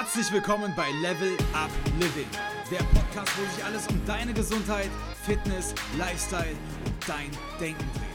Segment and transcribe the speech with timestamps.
[0.00, 2.26] Herzlich willkommen bei Level Up Living,
[2.70, 4.88] der Podcast, wo sich alles um deine Gesundheit,
[5.26, 6.56] Fitness, Lifestyle
[6.86, 7.30] und dein
[7.60, 8.09] Denken dreht.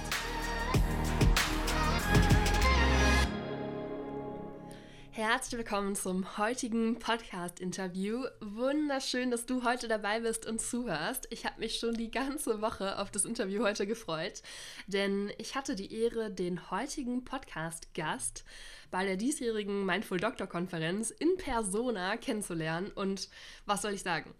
[5.27, 8.25] Herzlich willkommen zum heutigen Podcast-Interview.
[8.41, 11.25] Wunderschön, dass du heute dabei bist und zuhörst.
[11.31, 14.43] Ich habe mich schon die ganze Woche auf das Interview heute gefreut,
[14.85, 18.43] denn ich hatte die Ehre, den heutigen Podcast-Gast
[18.91, 22.91] bei der diesjährigen Mindful Doctor Konferenz in Persona kennenzulernen.
[22.93, 23.27] Und
[23.65, 24.31] was soll ich sagen?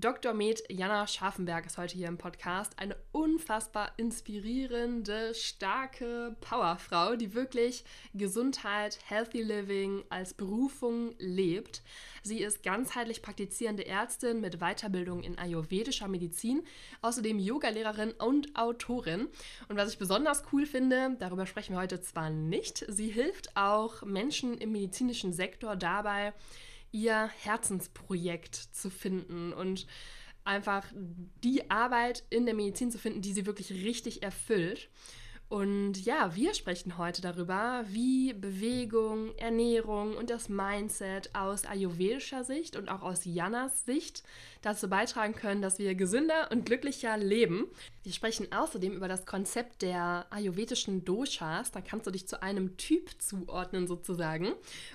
[0.00, 0.32] Dr.
[0.32, 2.78] Med Jana Scharfenberg ist heute hier im Podcast.
[2.78, 7.84] Eine unfassbar inspirierende, starke Powerfrau, die wirklich
[8.14, 11.82] Gesundheit, Healthy Living als Berufung lebt.
[12.22, 16.62] Sie ist ganzheitlich praktizierende Ärztin mit Weiterbildung in ayurvedischer Medizin,
[17.02, 19.26] außerdem Yogalehrerin und Autorin.
[19.66, 24.02] Und was ich besonders cool finde, darüber sprechen wir heute zwar nicht, sie hilft auch
[24.02, 26.34] Menschen im medizinischen Sektor dabei,
[26.92, 29.86] ihr Herzensprojekt zu finden und
[30.44, 30.84] einfach
[31.44, 34.88] die Arbeit in der Medizin zu finden, die sie wirklich richtig erfüllt.
[35.48, 42.76] Und ja, wir sprechen heute darüber, wie Bewegung, Ernährung und das Mindset aus ayurvedischer Sicht
[42.76, 44.24] und auch aus Janas Sicht
[44.62, 47.66] dazu beitragen können, dass wir gesünder und glücklicher leben.
[48.02, 51.70] Wir sprechen außerdem über das Konzept der ayurvedischen Doshas.
[51.70, 54.52] Da kannst du dich zu einem Typ zuordnen sozusagen.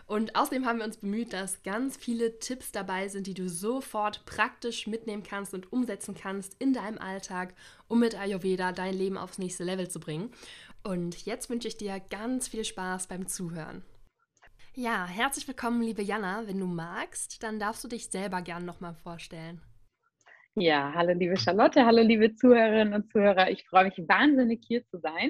[0.08, 4.26] Und außerdem haben wir uns bemüht, dass ganz viele Tipps dabei sind, die du sofort
[4.26, 7.54] praktisch mitnehmen kannst und umsetzen kannst in deinem Alltag,
[7.88, 10.32] um mit Ayurveda dein Leben aufs nächste Level zu bringen.
[10.84, 13.84] Und jetzt wünsche ich dir ganz viel Spaß beim Zuhören.
[14.76, 16.48] Ja, herzlich willkommen, liebe Jana.
[16.48, 19.62] Wenn du magst, dann darfst du dich selber gern nochmal vorstellen.
[20.56, 23.52] Ja, hallo liebe Charlotte, hallo liebe Zuhörerinnen und Zuhörer.
[23.52, 25.30] Ich freue mich wahnsinnig hier zu sein.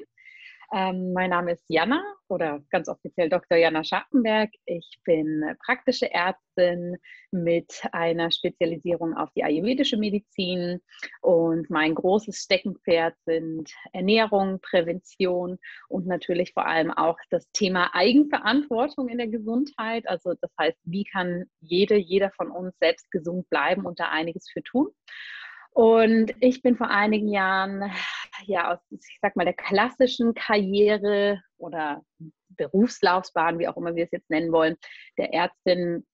[0.73, 3.59] Ähm, mein Name ist Jana oder ganz offiziell Dr.
[3.59, 4.49] Jana Scharpenberg.
[4.65, 6.97] Ich bin praktische Ärztin
[7.29, 10.81] mit einer Spezialisierung auf die ayurvedische Medizin
[11.21, 19.09] und mein großes Steckenpferd sind Ernährung, Prävention und natürlich vor allem auch das Thema Eigenverantwortung
[19.09, 20.09] in der Gesundheit.
[20.09, 24.49] Also das heißt, wie kann jede, jeder von uns selbst gesund bleiben und da einiges
[24.51, 24.87] für tun.
[25.73, 27.91] Und ich bin vor einigen Jahren
[28.45, 32.03] ja aus, ich sag mal, der klassischen Karriere oder
[32.49, 34.75] Berufslaufbahn, wie auch immer wir es jetzt nennen wollen,
[35.17, 36.05] der Ärztin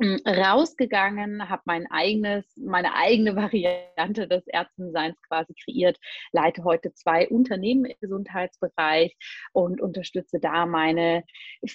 [0.00, 5.96] hm, rausgegangen, habe mein eigenes, meine eigene Variante des Ärztenseins quasi kreiert,
[6.32, 9.16] leite heute zwei Unternehmen im Gesundheitsbereich
[9.52, 11.22] und unterstütze da meine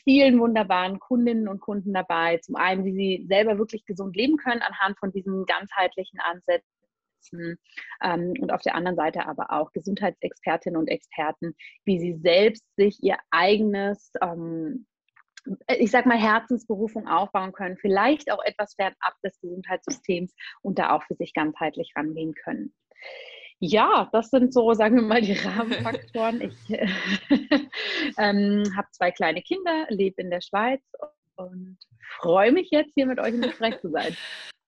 [0.03, 2.39] vielen wunderbaren Kundinnen und Kunden dabei.
[2.39, 6.78] Zum einen, wie sie selber wirklich gesund leben können anhand von diesen ganzheitlichen Ansätzen
[7.19, 7.57] setzen.
[8.03, 13.01] Ähm, und auf der anderen Seite aber auch Gesundheitsexpertinnen und Experten, wie sie selbst sich
[13.01, 14.85] ihr eigenes ähm,
[15.67, 21.03] ich sag mal, Herzensberufung aufbauen können, vielleicht auch etwas fernab des Gesundheitssystems und da auch
[21.03, 22.73] für sich ganzheitlich rangehen können.
[23.59, 26.41] Ja, das sind so, sagen wir mal, die Rahmenfaktoren.
[26.41, 26.87] Ich äh,
[28.17, 30.81] ähm, habe zwei kleine Kinder, lebe in der Schweiz
[31.37, 31.77] und
[32.19, 34.15] freue mich jetzt hier mit euch im Gespräch zu sein.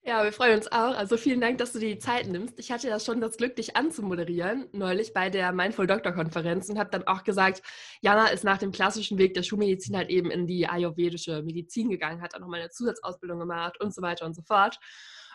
[0.03, 0.95] Ja, wir freuen uns auch.
[0.97, 2.57] Also vielen Dank, dass du dir die Zeit nimmst.
[2.57, 6.79] Ich hatte ja schon das Glück, dich anzumoderieren, neulich bei der Mindful Doctor Konferenz und
[6.79, 7.61] habe dann auch gesagt,
[8.01, 12.21] Jana ist nach dem klassischen Weg der Schulmedizin halt eben in die ayurvedische Medizin gegangen,
[12.21, 14.79] hat dann nochmal eine Zusatzausbildung gemacht und so weiter und so fort.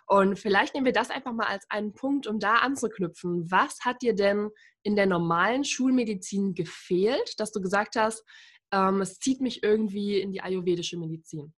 [0.09, 3.49] Und vielleicht nehmen wir das einfach mal als einen Punkt, um da anzuknüpfen.
[3.51, 4.51] Was hat dir denn
[4.83, 8.25] in der normalen Schulmedizin gefehlt, dass du gesagt hast,
[8.73, 11.55] ähm, es zieht mich irgendwie in die ayurvedische Medizin?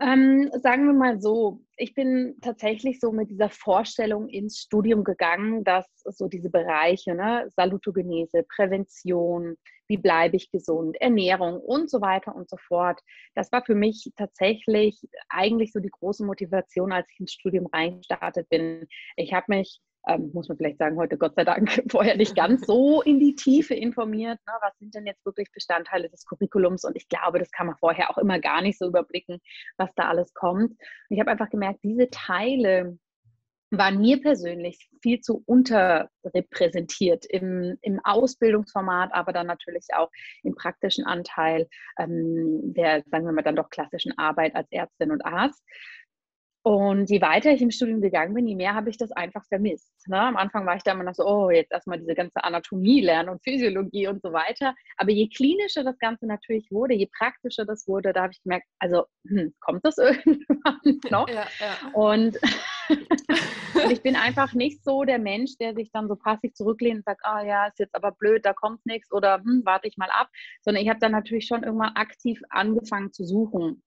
[0.00, 5.62] Ähm, sagen wir mal so, ich bin tatsächlich so mit dieser Vorstellung ins Studium gegangen,
[5.64, 9.56] dass so diese Bereiche, ne, Salutogenese, Prävention,
[9.86, 13.00] wie bleibe ich gesund, Ernährung und so weiter und so fort,
[13.34, 18.48] das war für mich tatsächlich eigentlich so die große Motivation, als ich ins Studium reingestartet
[18.48, 18.86] bin.
[19.16, 22.66] Ich habe mich ähm, muss man vielleicht sagen, heute Gott sei Dank vorher nicht ganz
[22.66, 24.38] so in die Tiefe informiert.
[24.46, 24.52] Ne?
[24.60, 26.84] Was sind denn jetzt wirklich Bestandteile des Curriculums?
[26.84, 29.40] Und ich glaube, das kann man vorher auch immer gar nicht so überblicken,
[29.76, 30.70] was da alles kommt.
[30.70, 30.78] Und
[31.08, 32.98] ich habe einfach gemerkt, diese Teile
[33.70, 40.10] waren mir persönlich viel zu unterrepräsentiert im, im Ausbildungsformat, aber dann natürlich auch
[40.42, 41.68] im praktischen Anteil
[41.98, 45.62] ähm, der, sagen wir mal, dann doch klassischen Arbeit als Ärztin und Arzt.
[46.66, 49.92] Und je weiter ich im Studium gegangen bin, je mehr habe ich das einfach vermisst.
[50.08, 50.18] Ne?
[50.18, 53.28] Am Anfang war ich da immer noch so, oh, jetzt erstmal diese ganze Anatomie lernen
[53.28, 54.74] und Physiologie und so weiter.
[54.96, 58.66] Aber je klinischer das Ganze natürlich wurde, je praktischer das wurde, da habe ich gemerkt,
[58.78, 61.28] also hm, kommt das irgendwann noch?
[61.28, 61.90] Ja, ja.
[61.92, 62.38] Und
[63.90, 67.20] ich bin einfach nicht so der Mensch, der sich dann so passiv zurücklehnt und sagt,
[67.24, 70.10] ah oh, ja, ist jetzt aber blöd, da kommt nichts oder hm, warte ich mal
[70.10, 70.28] ab,
[70.62, 73.82] sondern ich habe dann natürlich schon irgendwann aktiv angefangen zu suchen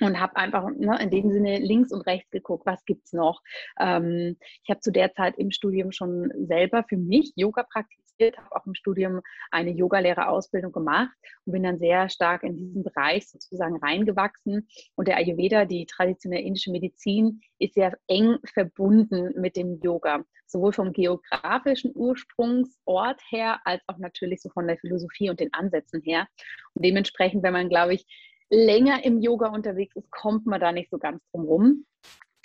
[0.00, 3.42] und habe einfach ne, in dem Sinne links und rechts geguckt, was gibt es noch.
[3.80, 8.56] Ähm, ich habe zu der Zeit im Studium schon selber für mich Yoga praktiziert, habe
[8.56, 11.14] auch im Studium eine Yogalehrerausbildung gemacht
[11.44, 14.68] und bin dann sehr stark in diesen Bereich sozusagen reingewachsen.
[14.96, 20.72] Und der Ayurveda, die traditionelle indische Medizin, ist sehr eng verbunden mit dem Yoga, sowohl
[20.72, 26.26] vom geografischen Ursprungsort her als auch natürlich so von der Philosophie und den Ansätzen her.
[26.74, 28.06] Und dementsprechend, wenn man, glaube ich,
[28.50, 31.86] länger im Yoga unterwegs ist, kommt man da nicht so ganz drum rum.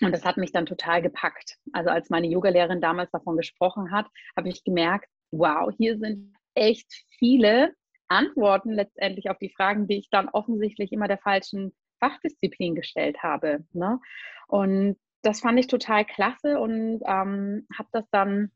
[0.02, 1.58] Und das hat mich dann total gepackt.
[1.72, 6.88] Also als meine Yogalehrerin damals davon gesprochen hat, habe ich gemerkt, wow, hier sind echt
[7.18, 7.74] viele
[8.08, 13.64] Antworten letztendlich auf die Fragen, die ich dann offensichtlich immer der falschen Fachdisziplin gestellt habe.
[13.72, 14.00] Ne?
[14.48, 18.52] Und das fand ich total klasse und ähm, habe das dann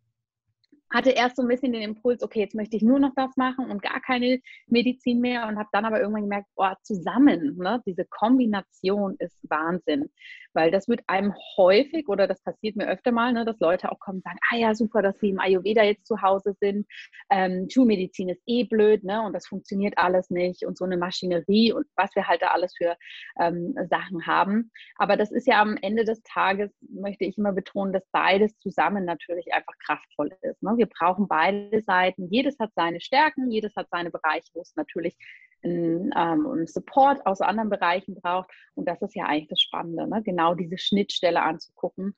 [0.89, 3.69] hatte erst so ein bisschen den Impuls, okay, jetzt möchte ich nur noch das machen
[3.69, 8.05] und gar keine Medizin mehr und habe dann aber irgendwann gemerkt, oh, zusammen, ne, diese
[8.05, 10.09] Kombination ist Wahnsinn,
[10.53, 13.99] weil das wird einem häufig oder das passiert mir öfter mal, ne, dass Leute auch
[13.99, 16.87] kommen und sagen, ah ja, super, dass sie im Ayurveda jetzt zu Hause sind,
[17.29, 21.73] ähm, Schulmedizin ist eh blöd ne, und das funktioniert alles nicht und so eine Maschinerie
[21.73, 22.95] und was wir halt da alles für
[23.39, 24.71] ähm, Sachen haben.
[24.95, 29.03] Aber das ist ja am Ende des Tages, möchte ich immer betonen, dass beides zusammen
[29.03, 30.63] natürlich einfach kraftvoll ist.
[30.63, 30.76] Ne?
[30.77, 32.27] Wir brauchen beide Seiten.
[32.29, 35.17] Jedes hat seine Stärken, jedes hat seine Bereiche, wo es natürlich
[35.63, 38.49] einen, ähm, Support aus anderen Bereichen braucht.
[38.75, 40.21] Und das ist ja eigentlich das Spannende, ne?
[40.23, 42.15] genau diese Schnittstelle anzugucken.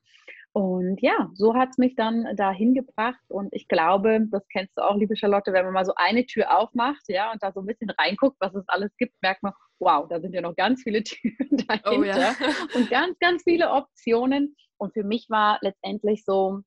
[0.52, 3.20] Und ja, so hat es mich dann dahin gebracht.
[3.28, 6.58] Und ich glaube, das kennst du auch, liebe Charlotte, wenn man mal so eine Tür
[6.58, 10.08] aufmacht, ja, und da so ein bisschen reinguckt, was es alles gibt, merkt man, wow,
[10.08, 12.34] da sind ja noch ganz viele Türen dahinter oh, ja.
[12.74, 14.56] und ganz, ganz viele Optionen.
[14.76, 16.62] Und für mich war letztendlich so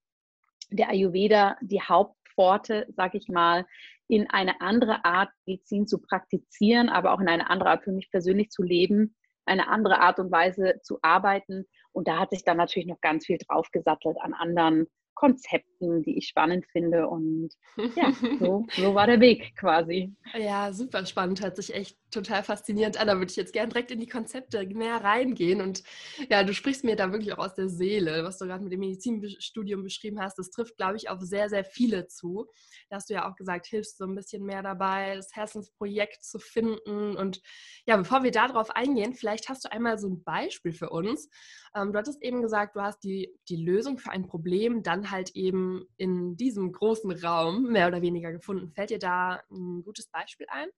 [0.74, 3.66] der Ayurveda die Hauptpforte, sag ich mal,
[4.08, 8.12] in eine andere Art Medizin zu praktizieren, aber auch in eine andere Art für mich
[8.12, 9.16] persönlich zu leben,
[9.46, 11.66] eine andere Art und Weise zu arbeiten.
[11.92, 16.28] Und da hat sich dann natürlich noch ganz viel draufgesattelt an anderen Konzepten, die ich
[16.28, 17.08] spannend finde.
[17.08, 17.50] Und
[17.96, 20.14] ja, so, so war der Weg quasi.
[20.38, 21.42] Ja, super spannend.
[21.42, 23.08] Hört sich echt total faszinierend an.
[23.08, 25.62] Da würde ich jetzt gerne direkt in die Konzepte mehr reingehen.
[25.62, 25.84] Und
[26.30, 28.80] ja, du sprichst mir da wirklich auch aus der Seele, was du gerade mit dem
[28.80, 30.38] Medizinstudium beschrieben hast.
[30.38, 32.48] Das trifft, glaube ich, auf sehr, sehr viele zu.
[32.90, 36.40] Da hast du ja auch gesagt, hilfst so ein bisschen mehr dabei, das Herzensprojekt zu
[36.40, 37.16] finden.
[37.18, 37.42] Und
[37.86, 41.30] ja, bevor wir darauf eingehen, vielleicht hast du einmal so ein Beispiel für uns.
[41.76, 45.32] Ähm, du hattest eben gesagt, du hast die, die Lösung für ein Problem dann halt
[45.36, 48.72] eben in diesem großen Raum mehr oder weniger gefunden.
[48.74, 50.70] Fällt dir da ein gutes Beispiel ein?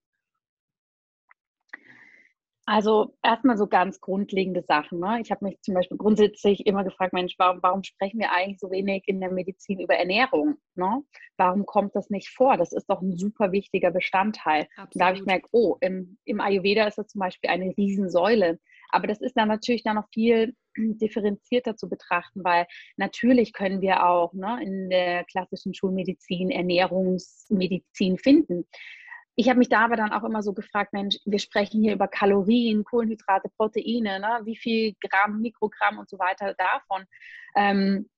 [2.68, 5.00] Also erstmal so ganz grundlegende Sachen.
[5.00, 5.20] Ne?
[5.22, 8.72] Ich habe mich zum Beispiel grundsätzlich immer gefragt, Mensch, warum, warum sprechen wir eigentlich so
[8.72, 10.56] wenig in der Medizin über Ernährung?
[10.74, 11.04] Ne?
[11.38, 12.58] Warum kommt das nicht vor?
[12.58, 14.68] Das ist doch ein super wichtiger Bestandteil.
[14.78, 18.60] Und da habe ich gemerkt, oh, im, im Ayurveda ist das zum Beispiel eine Riesensäule.
[18.90, 22.66] Aber das ist dann natürlich dann noch viel differenzierter zu betrachten, weil
[22.98, 28.66] natürlich können wir auch ne, in der klassischen Schulmedizin Ernährungsmedizin finden.
[29.36, 32.08] Ich habe mich da aber dann auch immer so gefragt, Mensch, wir sprechen hier über
[32.08, 34.40] Kalorien, Kohlenhydrate, Proteine, ne?
[34.44, 37.04] wie viel Gramm, Mikrogramm und so weiter davon.
[37.56, 38.10] Ähm,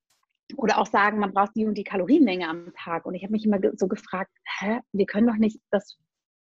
[0.56, 3.06] oder auch sagen, man braucht die und die Kalorienmenge am Tag.
[3.06, 5.98] Und ich habe mich immer so gefragt, hä, wir können doch nicht das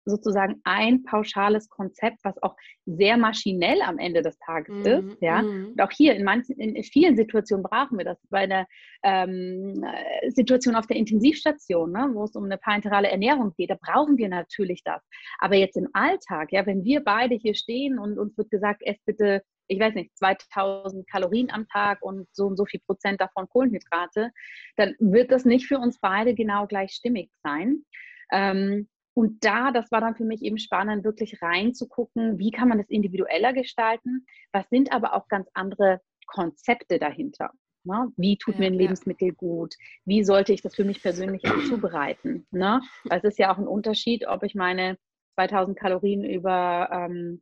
[0.06, 2.56] sozusagen ein pauschales Konzept, was auch
[2.86, 5.22] sehr maschinell am Ende des Tages mm, ist.
[5.22, 5.42] Ja?
[5.42, 5.70] Mm.
[5.72, 8.18] Und auch hier in manchen, in vielen Situationen brauchen wir das.
[8.30, 8.66] Bei der
[9.04, 9.84] ähm,
[10.30, 14.30] Situation auf der Intensivstation, ne, wo es um eine parenterale Ernährung geht, da brauchen wir
[14.30, 15.02] natürlich das.
[15.40, 18.98] Aber jetzt im Alltag, ja, wenn wir beide hier stehen und uns wird gesagt, ess
[19.06, 23.48] bitte ich weiß nicht, 2000 Kalorien am Tag und so und so viel Prozent davon
[23.48, 24.32] Kohlenhydrate,
[24.76, 27.86] dann wird das nicht für uns beide genau gleich stimmig sein.
[28.34, 32.78] Ähm, und da, das war dann für mich eben spannend, wirklich reinzugucken, wie kann man
[32.78, 37.52] das individueller gestalten, was sind aber auch ganz andere Konzepte dahinter.
[37.84, 38.12] Ne?
[38.16, 39.34] Wie tut ja, mir ein Lebensmittel ja.
[39.36, 39.76] gut?
[40.06, 42.46] Wie sollte ich das für mich persönlich zubereiten?
[42.52, 42.82] Ne?
[43.06, 44.98] Weil es ist ja auch ein Unterschied, ob ich meine
[45.36, 47.42] 2000 Kalorien über, ähm,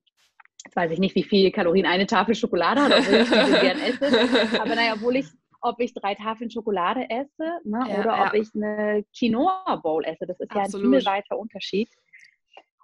[0.65, 3.79] jetzt weiß ich nicht, wie viel Kalorien eine Tafel Schokolade hat, obwohl ich diese gern
[3.79, 4.61] esse.
[4.61, 5.27] Aber naja, obwohl ich
[5.61, 8.27] ob ich drei Tafeln Schokolade esse ne, ja, oder ja.
[8.27, 10.25] ob ich eine Quinoa Bowl esse.
[10.25, 10.73] Das ist Absolut.
[10.73, 11.89] ja ein himmelweiter Unterschied.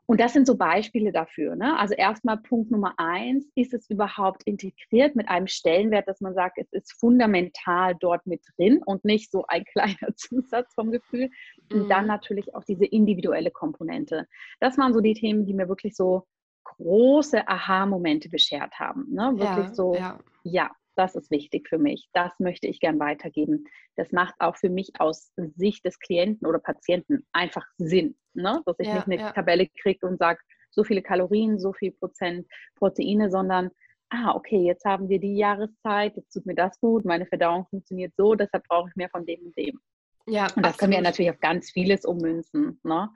[0.07, 1.55] Und das sind so Beispiele dafür.
[1.55, 1.77] Ne?
[1.79, 6.59] Also erstmal Punkt Nummer eins, ist es überhaupt integriert mit einem Stellenwert, dass man sagt,
[6.59, 11.29] es ist fundamental dort mit drin und nicht so ein kleiner Zusatz vom Gefühl.
[11.71, 12.09] Und dann mhm.
[12.09, 14.27] natürlich auch diese individuelle Komponente.
[14.59, 16.27] Das waren so die Themen, die mir wirklich so
[16.65, 19.07] große Aha-Momente beschert haben.
[19.11, 19.31] Ne?
[19.37, 20.19] Wirklich ja, so, ja.
[20.43, 23.65] ja, das ist wichtig für mich, das möchte ich gern weitergeben.
[23.95, 28.61] Das macht auch für mich aus Sicht des Klienten oder Patienten einfach Sinn, ne?
[28.65, 29.31] dass ich ja, nicht eine ja.
[29.31, 30.39] Tabelle kriege und sage,
[30.71, 33.71] so viele Kalorien, so viel Prozent Proteine, sondern
[34.09, 38.13] ah, okay, jetzt haben wir die Jahreszeit, jetzt tut mir das gut, meine Verdauung funktioniert
[38.17, 39.79] so, deshalb brauche ich mehr von dem und dem.
[40.27, 40.77] Ja, und das absolut.
[40.79, 42.79] können wir natürlich auf ganz vieles ummünzen.
[42.83, 43.09] Ne?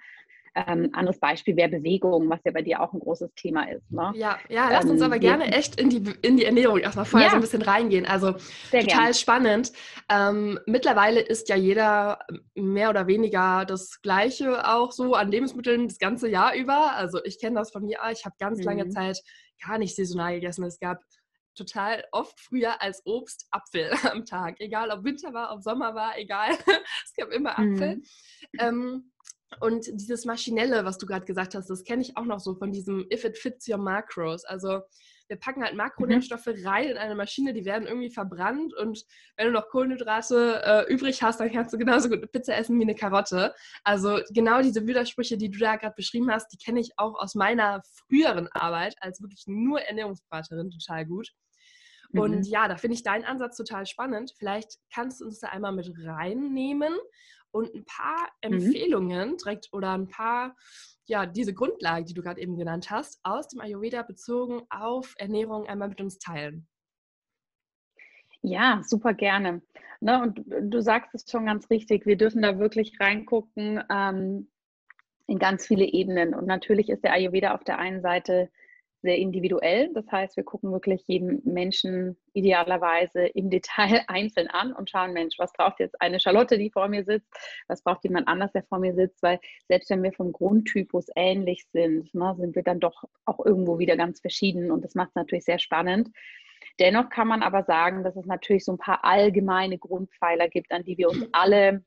[0.56, 3.91] Ähm, anderes Beispiel wäre Bewegung, was ja bei dir auch ein großes Thema ist.
[3.91, 4.12] Ne?
[4.15, 7.27] Ja, ja, lass uns ähm, aber gerne echt in die, in die Ernährung erstmal vorher
[7.27, 7.32] ja.
[7.32, 8.06] so ein bisschen reingehen.
[8.06, 8.36] Also
[8.72, 9.13] Sehr total gern.
[9.13, 9.74] spannend.
[10.10, 12.20] Ähm, mittlerweile isst ja jeder
[12.56, 16.96] mehr oder weniger das Gleiche auch so an Lebensmitteln das ganze Jahr über.
[16.96, 18.00] Also ich kenne das von mir.
[18.12, 18.65] Ich habe ganz mhm.
[18.65, 19.20] lange Zeit
[19.65, 20.63] gar nicht saisonal gegessen.
[20.63, 21.00] Es gab
[21.60, 24.60] total oft früher als Obst Apfel am Tag.
[24.60, 26.51] Egal ob Winter war, ob Sommer war, egal.
[27.06, 27.98] es gab immer Apfel.
[27.98, 28.03] Mhm.
[28.60, 29.12] Ähm,
[29.62, 32.72] und dieses Maschinelle, was du gerade gesagt hast, das kenne ich auch noch so von
[32.72, 34.46] diesem If it fits your macros.
[34.46, 34.82] Also
[35.27, 36.68] wir packen halt Makronährstoffe mhm.
[36.68, 39.03] rein in eine Maschine, die werden irgendwie verbrannt und
[39.38, 42.79] wenn du noch Kohlenhydrate äh, übrig hast, dann kannst du genauso gut eine Pizza essen
[42.79, 43.53] wie eine Karotte.
[43.84, 47.36] Also genau diese Widersprüche, die du da gerade beschrieben hast, die kenne ich auch aus
[47.36, 51.29] meiner früheren Arbeit als wirklich nur Ernährungsberaterin total gut.
[52.12, 52.44] Und mhm.
[52.44, 54.34] ja, da finde ich deinen Ansatz total spannend.
[54.38, 56.94] Vielleicht kannst du uns da einmal mit reinnehmen
[57.51, 58.53] und ein paar mhm.
[58.53, 60.56] Empfehlungen direkt oder ein paar,
[61.06, 65.68] ja, diese Grundlage, die du gerade eben genannt hast, aus dem Ayurveda bezogen auf Ernährung
[65.68, 66.68] einmal mit uns teilen.
[68.41, 69.62] Ja, super gerne.
[70.01, 74.50] Ne, und du sagst es schon ganz richtig, wir dürfen da wirklich reingucken ähm,
[75.27, 76.34] in ganz viele Ebenen.
[76.34, 78.50] Und natürlich ist der Ayurveda auf der einen Seite
[79.01, 79.91] sehr individuell.
[79.94, 85.38] Das heißt, wir gucken wirklich jeden Menschen idealerweise im Detail einzeln an und schauen, Mensch,
[85.38, 87.29] was braucht jetzt eine Charlotte, die vor mir sitzt?
[87.68, 89.22] Was braucht jemand anders, der vor mir sitzt?
[89.24, 93.79] Weil selbst wenn wir vom Grundtypus ähnlich sind, ne, sind wir dann doch auch irgendwo
[93.79, 96.10] wieder ganz verschieden und das macht es natürlich sehr spannend.
[96.79, 100.84] Dennoch kann man aber sagen, dass es natürlich so ein paar allgemeine Grundpfeiler gibt, an
[100.84, 101.84] die wir uns alle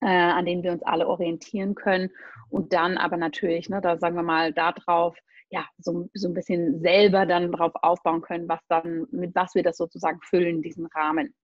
[0.00, 2.10] äh, an denen wir uns alle orientieren können
[2.48, 5.16] und dann aber natürlich, ne, da sagen wir mal, darauf
[5.50, 9.62] ja, so, so ein bisschen selber dann darauf aufbauen können, was dann, mit was wir
[9.62, 11.34] das sozusagen füllen, diesen Rahmen.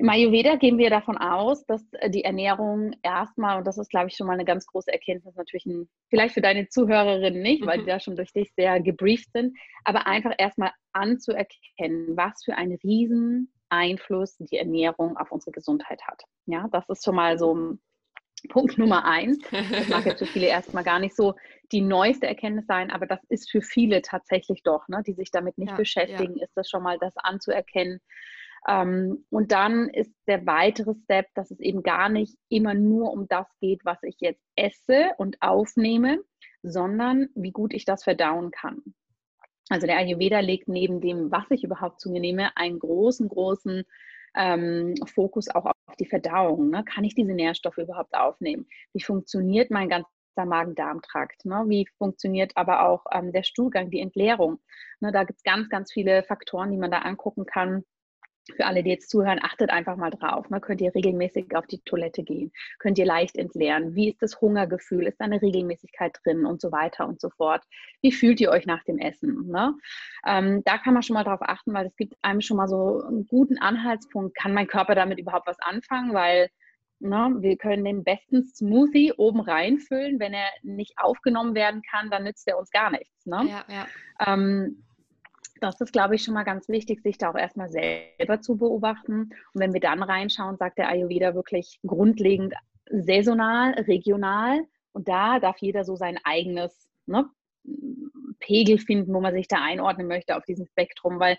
[0.00, 4.08] Im Ayurveda gehen wir davon aus, dass äh, die Ernährung erstmal, und das ist, glaube
[4.08, 7.78] ich, schon mal eine ganz große Erkenntnis, natürlich ein, vielleicht für deine Zuhörerinnen nicht, weil
[7.78, 7.88] die mhm.
[7.88, 13.52] da schon durch dich sehr gebrieft sind, aber einfach erstmal anzuerkennen, was für einen riesen
[13.68, 16.22] Einfluss die Ernährung auf unsere Gesundheit hat.
[16.46, 17.76] Ja, das ist schon mal so
[18.48, 19.38] Punkt Nummer eins.
[19.50, 21.34] Das mag jetzt für viele erstmal gar nicht so
[21.72, 25.58] die neueste Erkenntnis sein, aber das ist für viele tatsächlich doch, ne, die sich damit
[25.58, 26.44] nicht ja, beschäftigen, ja.
[26.44, 28.00] ist das schon mal das anzuerkennen.
[28.68, 33.26] Ähm, und dann ist der weitere Step, dass es eben gar nicht immer nur um
[33.28, 36.18] das geht, was ich jetzt esse und aufnehme,
[36.62, 38.82] sondern wie gut ich das verdauen kann.
[39.70, 43.84] Also der Ayurveda legt neben dem, was ich überhaupt zu mir nehme, einen großen, großen
[44.36, 46.70] ähm, Fokus auch auf die Verdauung.
[46.70, 46.84] Ne?
[46.84, 48.66] Kann ich diese Nährstoffe überhaupt aufnehmen?
[48.92, 50.06] Wie funktioniert mein ganzer
[50.36, 51.44] Magen-Darm-Trakt?
[51.44, 51.64] Ne?
[51.68, 54.60] Wie funktioniert aber auch ähm, der Stuhlgang, die Entleerung?
[55.00, 55.12] Ne?
[55.12, 57.84] Da gibt es ganz, ganz viele Faktoren, die man da angucken kann
[58.54, 60.48] für alle, die jetzt zuhören, achtet einfach mal drauf.
[60.50, 60.60] Ne?
[60.60, 62.52] Könnt ihr regelmäßig auf die Toilette gehen?
[62.78, 63.94] Könnt ihr leicht entleeren?
[63.94, 65.06] Wie ist das Hungergefühl?
[65.06, 67.62] Ist da eine Regelmäßigkeit drin und so weiter und so fort?
[68.02, 69.48] Wie fühlt ihr euch nach dem Essen?
[69.48, 69.74] Ne?
[70.26, 73.02] Ähm, da kann man schon mal drauf achten, weil es gibt einem schon mal so
[73.02, 74.36] einen guten Anhaltspunkt.
[74.36, 76.14] Kann mein Körper damit überhaupt was anfangen?
[76.14, 76.48] Weil
[77.02, 80.20] Ne, wir können den besten Smoothie oben reinfüllen.
[80.20, 83.24] Wenn er nicht aufgenommen werden kann, dann nützt er uns gar nichts.
[83.24, 83.46] Ne?
[83.48, 83.86] Ja, ja.
[84.26, 84.84] Ähm,
[85.60, 89.30] das ist, glaube ich, schon mal ganz wichtig, sich da auch erstmal selber zu beobachten.
[89.52, 92.54] Und wenn wir dann reinschauen, sagt der Ayurveda wirklich grundlegend
[92.90, 94.60] saisonal, regional.
[94.92, 97.28] Und da darf jeder so sein eigenes ne,
[98.40, 101.20] Pegel finden, wo man sich da einordnen möchte auf diesem Spektrum.
[101.20, 101.36] Weil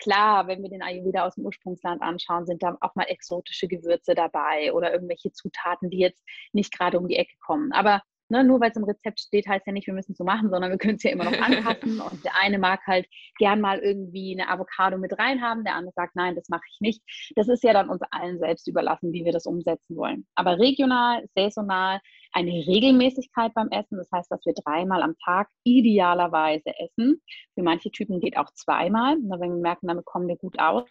[0.00, 4.14] klar, wenn wir den Ayurveda aus dem Ursprungsland anschauen, sind da auch mal exotische Gewürze
[4.14, 7.72] dabei oder irgendwelche Zutaten, die jetzt nicht gerade um die Ecke kommen.
[7.72, 10.24] Aber Ne, nur weil es im Rezept steht, heißt ja nicht, wir müssen es so
[10.24, 12.00] machen, sondern wir können es ja immer noch anpassen.
[12.00, 13.06] und der eine mag halt
[13.38, 17.02] gern mal irgendwie eine Avocado mit reinhaben, der andere sagt, nein, das mache ich nicht.
[17.36, 20.26] Das ist ja dann uns allen selbst überlassen, wie wir das umsetzen wollen.
[20.34, 22.00] Aber regional, saisonal,
[22.32, 27.20] eine Regelmäßigkeit beim Essen, das heißt, dass wir dreimal am Tag idealerweise essen.
[27.54, 30.88] Für manche Typen geht auch zweimal, wenn wir merken, damit kommen wir gut aus.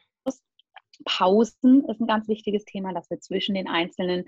[1.05, 4.25] Pausen ist ein ganz wichtiges Thema, dass wir zwischen den einzelnen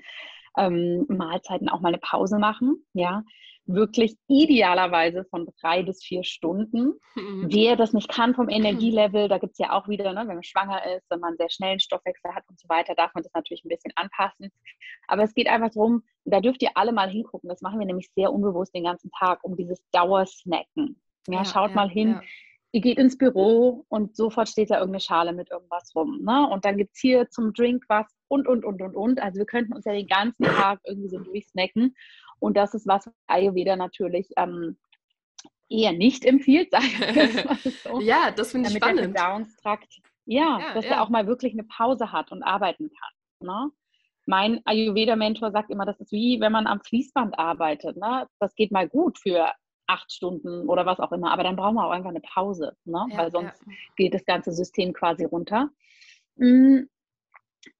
[0.57, 2.85] ähm, Mahlzeiten auch mal eine Pause machen.
[2.93, 3.23] Ja,
[3.67, 6.99] wirklich idealerweise von drei bis vier Stunden.
[7.15, 7.47] Mhm.
[7.49, 10.43] Wer das nicht kann vom Energielevel, da gibt es ja auch wieder, ne, wenn man
[10.43, 13.33] schwanger ist, wenn man sehr schnell einen Stoffwechsel hat und so weiter, darf man das
[13.33, 14.51] natürlich ein bisschen anpassen.
[15.07, 17.49] Aber es geht einfach darum, da dürft ihr alle mal hingucken.
[17.49, 20.99] Das machen wir nämlich sehr unbewusst den ganzen Tag, um dieses Dauersnacken.
[21.27, 22.09] Ja, ja schaut ja, mal hin.
[22.09, 22.21] Ja
[22.75, 26.19] ihr geht ins Büro und sofort steht da irgendeine Schale mit irgendwas rum.
[26.23, 26.45] Ne?
[26.49, 29.21] Und dann gibt es hier zum Drink was und, und, und, und, und.
[29.21, 31.95] Also wir könnten uns ja den ganzen Tag irgendwie so durchsnacken.
[32.39, 34.77] Und das ist was Ayurveda natürlich ähm,
[35.69, 38.01] eher nicht empfiehlt, sage ich so.
[38.01, 38.99] ja, das finde ich spannend.
[38.99, 40.95] Der Verdauungstrakt, ja, ja dass ja.
[40.95, 43.47] er auch mal wirklich eine Pause hat und arbeiten kann.
[43.47, 43.71] Ne?
[44.25, 47.95] Mein Ayurveda-Mentor sagt immer, das ist wie wenn man am Fließband arbeitet.
[47.95, 48.27] Ne?
[48.41, 49.49] Das geht mal gut für
[49.87, 53.05] acht Stunden oder was auch immer, aber dann brauchen wir auch einfach eine Pause, ne?
[53.11, 53.63] Ja, weil sonst
[53.95, 55.69] geht das ganze System quasi runter.
[56.37, 56.89] Hm,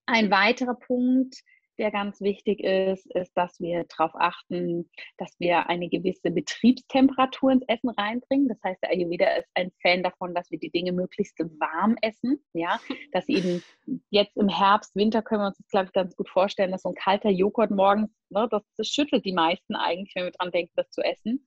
[0.06, 1.36] ein weiterer Punkt,
[1.78, 7.66] der ganz wichtig ist, ist, dass wir darauf achten, dass wir eine gewisse Betriebstemperatur ins
[7.68, 8.48] Essen reinbringen.
[8.48, 12.44] Das heißt, der Ayurveda ist ein Fan davon, dass wir die Dinge möglichst warm essen.
[12.54, 12.80] Ja,
[13.12, 13.64] dass eben
[14.10, 16.90] jetzt im Herbst, Winter können wir uns das, glaube ich, ganz gut vorstellen, dass so
[16.90, 20.72] ein kalter Joghurt morgens, ne, das, das schüttelt die meisten eigentlich, wenn wir dran denken,
[20.76, 21.46] das zu essen.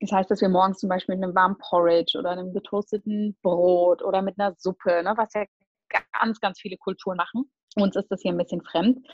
[0.00, 4.02] Das heißt, dass wir morgens zum Beispiel mit einem warmen Porridge oder einem getoasteten Brot
[4.02, 5.44] oder mit einer Suppe, ne, was ja
[6.12, 7.50] ganz, ganz viele Kulturen machen.
[7.76, 9.06] Uns ist das hier ein bisschen fremd.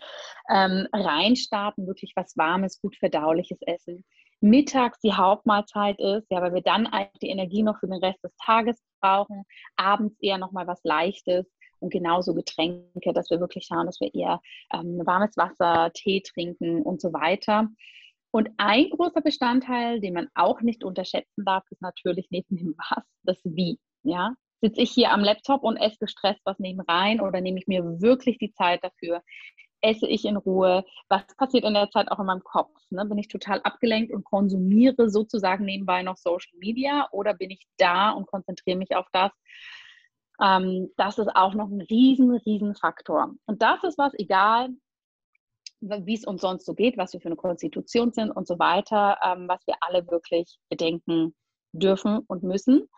[0.48, 4.04] Ähm, reinstarten, wirklich was Warmes, gut verdauliches Essen.
[4.40, 8.22] Mittags die Hauptmahlzeit ist, ja, weil wir dann eigentlich die Energie noch für den Rest
[8.22, 9.44] des Tages brauchen.
[9.76, 11.46] Abends eher nochmal was Leichtes
[11.80, 14.40] und genauso Getränke, dass wir wirklich schauen, dass wir eher
[14.72, 17.68] ähm, warmes Wasser, Tee trinken und so weiter.
[18.34, 23.04] Und ein großer Bestandteil, den man auch nicht unterschätzen darf, ist natürlich neben dem Was,
[23.22, 23.78] das Wie.
[24.02, 27.84] Ja, sitze ich hier am Laptop und esse gestresst was nebenrein oder nehme ich mir
[28.00, 29.22] wirklich die Zeit dafür?
[29.82, 30.84] Esse ich in Ruhe?
[31.08, 32.76] Was passiert in der Zeit auch in meinem Kopf?
[32.90, 33.04] Ne?
[33.04, 38.10] Bin ich total abgelenkt und konsumiere sozusagen nebenbei noch Social Media oder bin ich da
[38.10, 39.30] und konzentriere mich auf das?
[40.42, 43.32] Ähm, das ist auch noch ein riesen, riesen Faktor.
[43.46, 44.70] Und das ist was, egal
[45.88, 49.18] wie es uns sonst so geht, was wir für eine Konstitution sind und so weiter,
[49.24, 51.34] ähm, was wir alle wirklich bedenken
[51.78, 52.88] dürfen und müssen.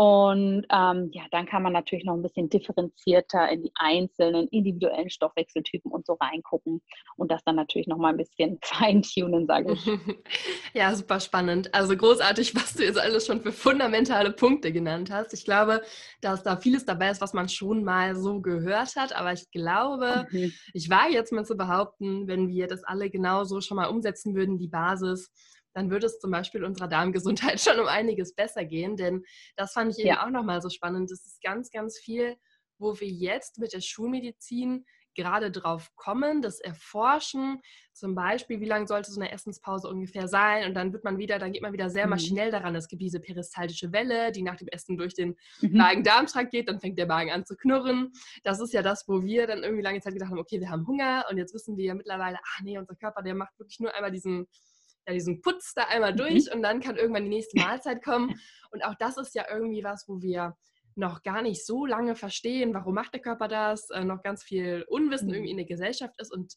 [0.00, 5.10] Und ähm, ja, dann kann man natürlich noch ein bisschen differenzierter in die einzelnen individuellen
[5.10, 6.80] Stoffwechseltypen und so reingucken
[7.16, 9.86] und das dann natürlich noch mal ein bisschen feintunen, sage ich.
[10.72, 11.74] Ja, super spannend.
[11.74, 15.34] Also großartig, was du jetzt alles schon für fundamentale Punkte genannt hast.
[15.34, 15.82] Ich glaube,
[16.20, 20.28] dass da vieles dabei ist, was man schon mal so gehört hat, aber ich glaube,
[20.30, 20.52] mhm.
[20.72, 24.58] ich wage jetzt mal zu behaupten, wenn wir das alle genauso schon mal umsetzen würden,
[24.58, 25.30] die Basis,
[25.72, 28.96] dann würde es zum Beispiel unserer Darmgesundheit schon um einiges besser gehen.
[28.96, 29.24] Denn
[29.56, 30.24] das fand ich eben ja.
[30.24, 31.10] auch nochmal so spannend.
[31.10, 32.36] Das ist ganz, ganz viel,
[32.78, 37.60] wo wir jetzt mit der Schulmedizin gerade drauf kommen, das erforschen.
[37.92, 40.66] Zum Beispiel, wie lange sollte so eine Essenspause ungefähr sein?
[40.66, 42.10] Und dann wird man wieder, dann geht man wieder sehr mhm.
[42.10, 42.74] maschinell daran.
[42.74, 45.76] Es gibt diese peristaltische Welle, die nach dem Essen durch den mhm.
[45.76, 48.12] Magen-Darm-Trakt geht, dann fängt der Magen an zu knurren.
[48.44, 50.86] Das ist ja das, wo wir dann irgendwie lange Zeit gedacht haben, okay, wir haben
[50.86, 53.94] Hunger und jetzt wissen wir ja mittlerweile, ach nee, unser Körper, der macht wirklich nur
[53.94, 54.46] einmal diesen
[55.06, 56.16] ja, diesen Putz da einmal mhm.
[56.18, 56.56] durch mhm.
[56.56, 58.40] und dann kann irgendwann die nächste Mahlzeit kommen.
[58.70, 60.56] Und auch das ist ja irgendwie was, wo wir
[60.94, 64.84] noch gar nicht so lange verstehen, warum macht der Körper das, äh, noch ganz viel
[64.88, 65.34] Unwissen mhm.
[65.34, 66.56] irgendwie in der Gesellschaft ist und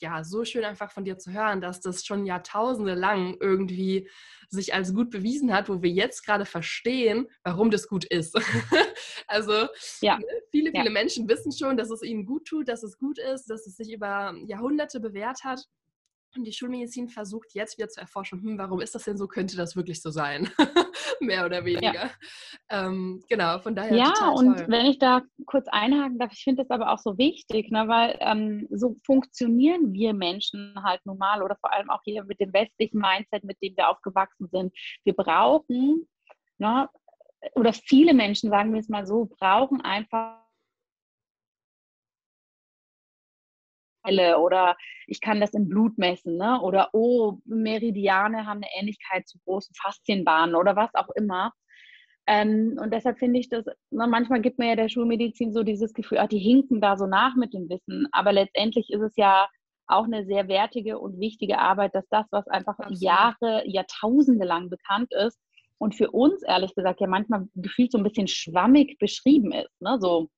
[0.00, 4.08] ja, so schön einfach von dir zu hören, dass das schon Jahrtausende lang irgendwie
[4.48, 8.34] sich als gut bewiesen hat, wo wir jetzt gerade verstehen, warum das gut ist.
[9.26, 9.68] also
[10.00, 10.18] ja.
[10.18, 10.90] Ne, viele, viele ja.
[10.90, 13.92] Menschen wissen schon, dass es ihnen gut tut, dass es gut ist, dass es sich
[13.92, 15.66] über Jahrhunderte bewährt hat.
[16.36, 19.26] Und die Schulmedizin versucht jetzt wieder zu erforschen, hm, warum ist das denn so?
[19.26, 20.48] Könnte das wirklich so sein?
[21.20, 21.92] Mehr oder weniger.
[21.92, 22.10] Ja.
[22.68, 23.96] Ähm, genau, von daher.
[23.96, 24.66] Ja, und toll.
[24.68, 28.16] wenn ich da kurz einhaken darf, ich finde das aber auch so wichtig, ne, weil
[28.20, 33.00] ähm, so funktionieren wir Menschen halt normal oder vor allem auch hier mit dem westlichen
[33.00, 34.72] Mindset, mit dem wir aufgewachsen sind.
[35.04, 36.08] Wir brauchen,
[36.58, 36.88] ne,
[37.54, 40.38] oder viele Menschen, sagen wir es mal so, brauchen einfach
[44.04, 46.60] oder ich kann das im Blut messen ne?
[46.62, 51.52] oder oh, Meridiane haben eine Ähnlichkeit zu großen Faszienbahnen oder was auch immer.
[52.26, 55.62] Ähm, und deshalb finde ich das, na, ne, manchmal gibt mir ja der Schulmedizin so
[55.62, 59.16] dieses Gefühl, ach, die hinken da so nach mit dem Wissen, aber letztendlich ist es
[59.16, 59.48] ja
[59.86, 63.02] auch eine sehr wertige und wichtige Arbeit, dass das, was einfach Absolut.
[63.02, 65.40] Jahre, Jahrtausende lang bekannt ist
[65.78, 69.80] und für uns ehrlich gesagt ja manchmal gefühlt so ein bisschen schwammig beschrieben ist.
[69.80, 69.98] Ne?
[70.00, 70.28] So,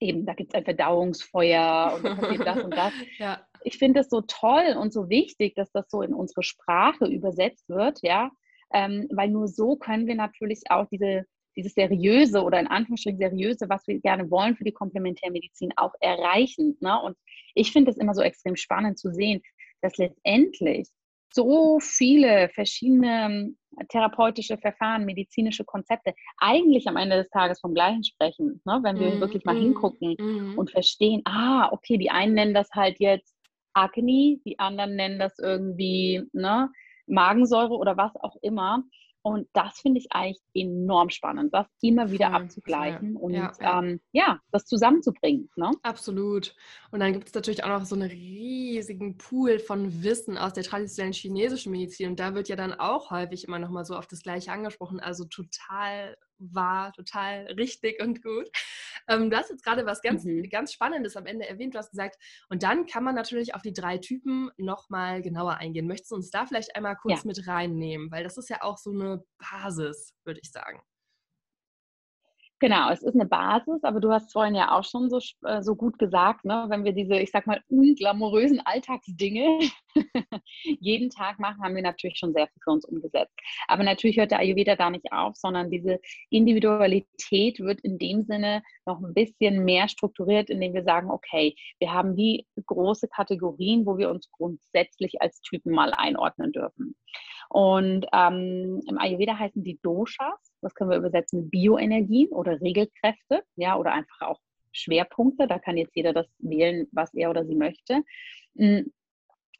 [0.00, 2.92] eben, da gibt es ein Verdauungsfeuer und da passiert das und das.
[3.18, 3.40] ja.
[3.64, 7.68] Ich finde es so toll und so wichtig, dass das so in unsere Sprache übersetzt
[7.68, 8.30] wird, ja,
[8.72, 11.24] ähm, weil nur so können wir natürlich auch diese,
[11.56, 16.76] dieses seriöse oder in Anführungsstrichen seriöse, was wir gerne wollen für die Komplementärmedizin auch erreichen.
[16.80, 17.00] Ne?
[17.02, 17.16] Und
[17.54, 19.42] ich finde es immer so extrem spannend zu sehen,
[19.80, 20.88] dass letztendlich
[21.32, 23.54] so viele verschiedene
[23.88, 28.60] therapeutische Verfahren, medizinische Konzepte eigentlich am Ende des Tages vom Gleichen sprechen.
[28.64, 28.80] Ne?
[28.82, 30.58] Wenn wir mm, wirklich mal mm, hingucken mm.
[30.58, 33.34] und verstehen, ah, okay, die einen nennen das halt jetzt
[33.74, 36.70] Akne, die anderen nennen das irgendwie ne,
[37.06, 38.82] Magensäure oder was auch immer.
[39.28, 43.52] Und das finde ich eigentlich enorm spannend, das immer wieder Voll, abzugleichen ja, und ja,
[43.60, 43.78] ja.
[43.78, 45.50] Ähm, ja, das zusammenzubringen.
[45.56, 45.70] Ne?
[45.82, 46.54] Absolut.
[46.90, 50.64] Und dann gibt es natürlich auch noch so einen riesigen Pool von Wissen aus der
[50.64, 52.10] traditionellen chinesischen Medizin.
[52.10, 55.00] Und da wird ja dann auch häufig immer noch mal so auf das Gleiche angesprochen.
[55.00, 58.48] Also total wahr, total richtig und gut.
[59.08, 60.48] Ähm, du hast jetzt gerade was ganz, mhm.
[60.50, 61.74] ganz Spannendes am Ende erwähnt.
[61.74, 62.16] Du hast gesagt,
[62.48, 65.86] und dann kann man natürlich auf die drei Typen nochmal genauer eingehen.
[65.86, 67.26] Möchtest du uns da vielleicht einmal kurz ja.
[67.26, 68.10] mit reinnehmen?
[68.10, 70.80] Weil das ist ja auch so eine Basis, würde ich sagen.
[72.60, 75.76] Genau, es ist eine Basis, aber du hast vorhin ja auch schon so, äh, so
[75.76, 76.66] gut gesagt, ne?
[76.68, 79.60] wenn wir diese, ich sag mal, unglamourösen Alltagsdinge
[80.80, 83.32] jeden Tag machen, haben wir natürlich schon sehr viel für uns umgesetzt.
[83.68, 88.62] Aber natürlich hört der Ayurveda da nicht auf, sondern diese Individualität wird in dem Sinne
[88.86, 93.98] noch ein bisschen mehr strukturiert, indem wir sagen, okay, wir haben die große Kategorien, wo
[93.98, 96.96] wir uns grundsätzlich als Typen mal einordnen dürfen.
[97.48, 103.42] Und ähm, im Ayurveda heißen die Doshas, das können wir übersetzen mit Bioenergien oder Regelkräfte,
[103.56, 104.40] ja, oder einfach auch
[104.72, 105.46] Schwerpunkte.
[105.46, 108.02] Da kann jetzt jeder das wählen, was er oder sie möchte.
[108.56, 108.92] Hm,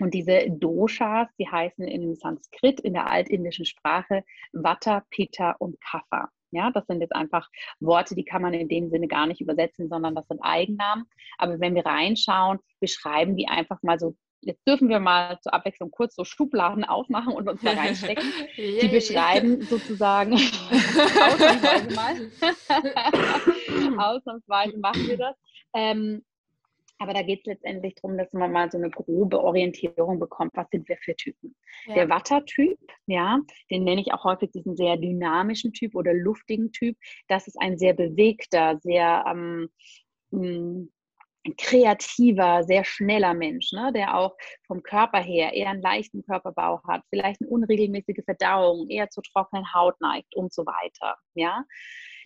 [0.01, 6.31] und diese Doshas, die heißen in Sanskrit, in der altindischen Sprache, Vata, Pitta und Kapha.
[6.51, 7.49] Ja, das sind jetzt einfach
[7.81, 11.05] Worte, die kann man in dem Sinne gar nicht übersetzen, sondern das sind Eigennamen.
[11.37, 15.91] Aber wenn wir reinschauen, beschreiben die einfach mal so jetzt dürfen wir mal zur Abwechslung
[15.91, 18.33] kurz so Schubladen aufmachen und uns da reinstecken.
[18.57, 20.35] Die beschreiben sozusagen,
[20.71, 22.15] ausnahmsweise mal,
[23.99, 25.37] ausnahmsweise machen wir das.
[25.75, 26.25] Ähm,
[27.01, 30.69] aber da geht es letztendlich darum, dass man mal so eine grobe Orientierung bekommt, was
[30.71, 31.55] sind wir für Typen.
[31.87, 31.95] Ja.
[31.95, 33.39] Der Watter-Typ, ja,
[33.71, 36.97] den nenne ich auch häufig diesen sehr dynamischen Typ oder luftigen Typ.
[37.29, 39.71] Das ist ein sehr bewegter, sehr ähm,
[41.57, 47.03] kreativer, sehr schneller Mensch, ne, der auch vom Körper her eher einen leichten Körperbau hat,
[47.11, 51.17] vielleicht eine unregelmäßige Verdauung, eher zur trockenen Haut neigt und so weiter.
[51.35, 51.65] Ja,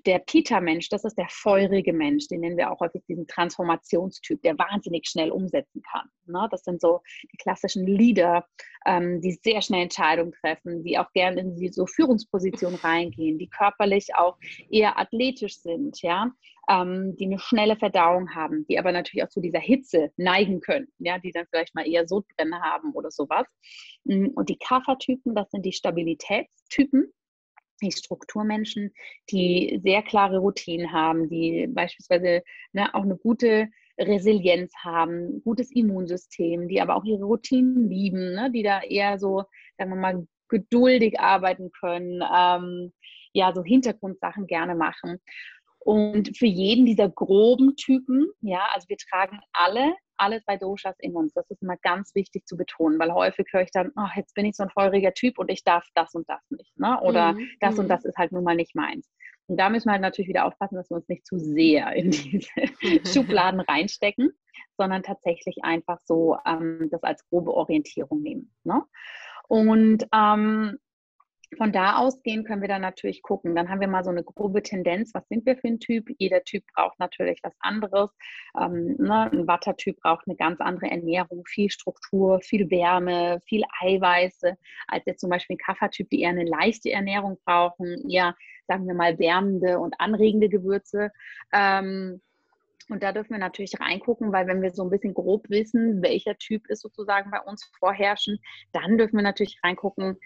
[0.07, 4.59] der Peter-Mensch, das ist der feurige Mensch, den nennen wir auch häufig diesen Transformationstyp, der
[4.59, 6.09] wahnsinnig schnell umsetzen kann.
[6.27, 6.49] Ne?
[6.51, 7.01] Das sind so
[7.33, 8.47] die klassischen Leader,
[8.87, 13.49] ähm, die sehr schnell Entscheidungen treffen, die auch gerne in die so Führungsposition reingehen, die
[13.49, 14.37] körperlich auch
[14.71, 16.31] eher athletisch sind, ja,
[16.69, 20.88] ähm, die eine schnelle Verdauung haben, die aber natürlich auch zu dieser Hitze neigen können,
[20.99, 23.47] ja, die dann vielleicht mal eher Sodbrennen haben oder sowas.
[24.05, 27.12] Mm, und die Kaffertypen, das sind die Stabilitätstypen
[27.83, 28.92] die Strukturmenschen,
[29.31, 32.42] die sehr klare Routinen haben, die beispielsweise
[32.73, 33.68] ne, auch eine gute
[33.99, 39.45] Resilienz haben, gutes Immunsystem, die aber auch ihre Routinen lieben, ne, die da eher so,
[39.77, 42.92] sagen wir mal, geduldig arbeiten können, ähm,
[43.33, 45.18] ja, so Hintergrundsachen gerne machen.
[45.79, 51.15] Und für jeden dieser groben Typen, ja, also wir tragen alle alle drei Doshas in
[51.15, 51.35] uns.
[51.35, 54.47] Das ist immer ganz wichtig zu betonen, weil häufig höre ich dann, oh, jetzt bin
[54.47, 56.79] ich so ein feuriger Typ und ich darf das und das nicht.
[56.79, 56.99] Ne?
[57.03, 57.49] Oder mhm.
[57.61, 57.91] das und mhm.
[57.91, 59.11] das ist halt nun mal nicht meins.
[59.49, 62.11] Und da müssen wir halt natürlich wieder aufpassen, dass wir uns nicht zu sehr in
[62.13, 62.49] diese
[63.13, 64.31] Schubladen reinstecken,
[64.79, 68.55] sondern tatsächlich einfach so ähm, das als grobe Orientierung nehmen.
[68.65, 68.83] Ne?
[69.49, 70.79] Und ähm,
[71.57, 73.55] von da ausgehen können wir dann natürlich gucken.
[73.55, 76.09] Dann haben wir mal so eine grobe Tendenz, was sind wir für ein Typ?
[76.19, 78.11] Jeder Typ braucht natürlich was anderes.
[78.59, 79.31] Ähm, ne?
[79.31, 84.57] Ein Wattertyp braucht eine ganz andere Ernährung, viel Struktur, viel Wärme, viel Eiweiße,
[84.88, 88.35] als jetzt zum Beispiel ein Kaffertyp, die eher eine leichte Ernährung brauchen, eher,
[88.67, 91.11] sagen wir mal, wärmende und anregende Gewürze.
[91.53, 92.21] Ähm,
[92.88, 96.37] und da dürfen wir natürlich reingucken, weil wenn wir so ein bisschen grob wissen, welcher
[96.37, 98.41] Typ ist sozusagen bei uns vorherrschend,
[98.73, 100.19] dann dürfen wir natürlich reingucken,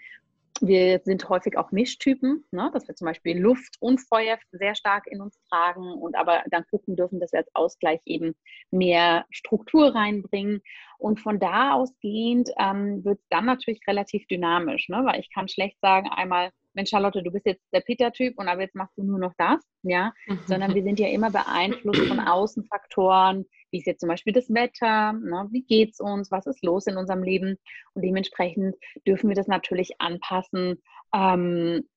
[0.61, 2.69] wir sind häufig auch Mischtypen, ne?
[2.73, 6.65] dass wir zum Beispiel Luft und Feuer sehr stark in uns tragen und aber dann
[6.69, 8.35] gucken dürfen, dass wir als Ausgleich eben
[8.71, 10.61] mehr Struktur reinbringen.
[10.97, 15.01] Und von da ausgehend ähm, wird es dann natürlich relativ dynamisch, ne?
[15.05, 18.61] weil ich kann schlecht sagen, einmal Mensch, Charlotte, du bist jetzt der Peter-Typ und aber
[18.61, 20.13] jetzt machst du nur noch das, ja,
[20.45, 25.13] sondern wir sind ja immer beeinflusst von Außenfaktoren, wie ist jetzt zum Beispiel das Wetter,
[25.13, 27.57] ne, wie geht es uns, was ist los in unserem Leben?
[27.95, 28.75] Und dementsprechend
[29.07, 30.81] dürfen wir das natürlich anpassen,
[31.13, 31.87] ähm,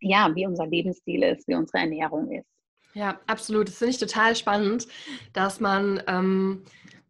[0.00, 2.48] ja, wie unser Lebensstil ist, wie unsere Ernährung ist.
[2.94, 3.68] Ja, absolut.
[3.68, 4.88] Das finde ich total spannend,
[5.34, 6.64] dass man ähm,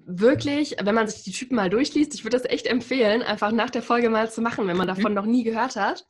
[0.06, 3.70] wirklich, wenn man sich die Typen mal durchliest, ich würde das echt empfehlen, einfach nach
[3.70, 5.16] der Folge mal zu machen, wenn man davon mhm.
[5.16, 6.06] noch nie gehört hat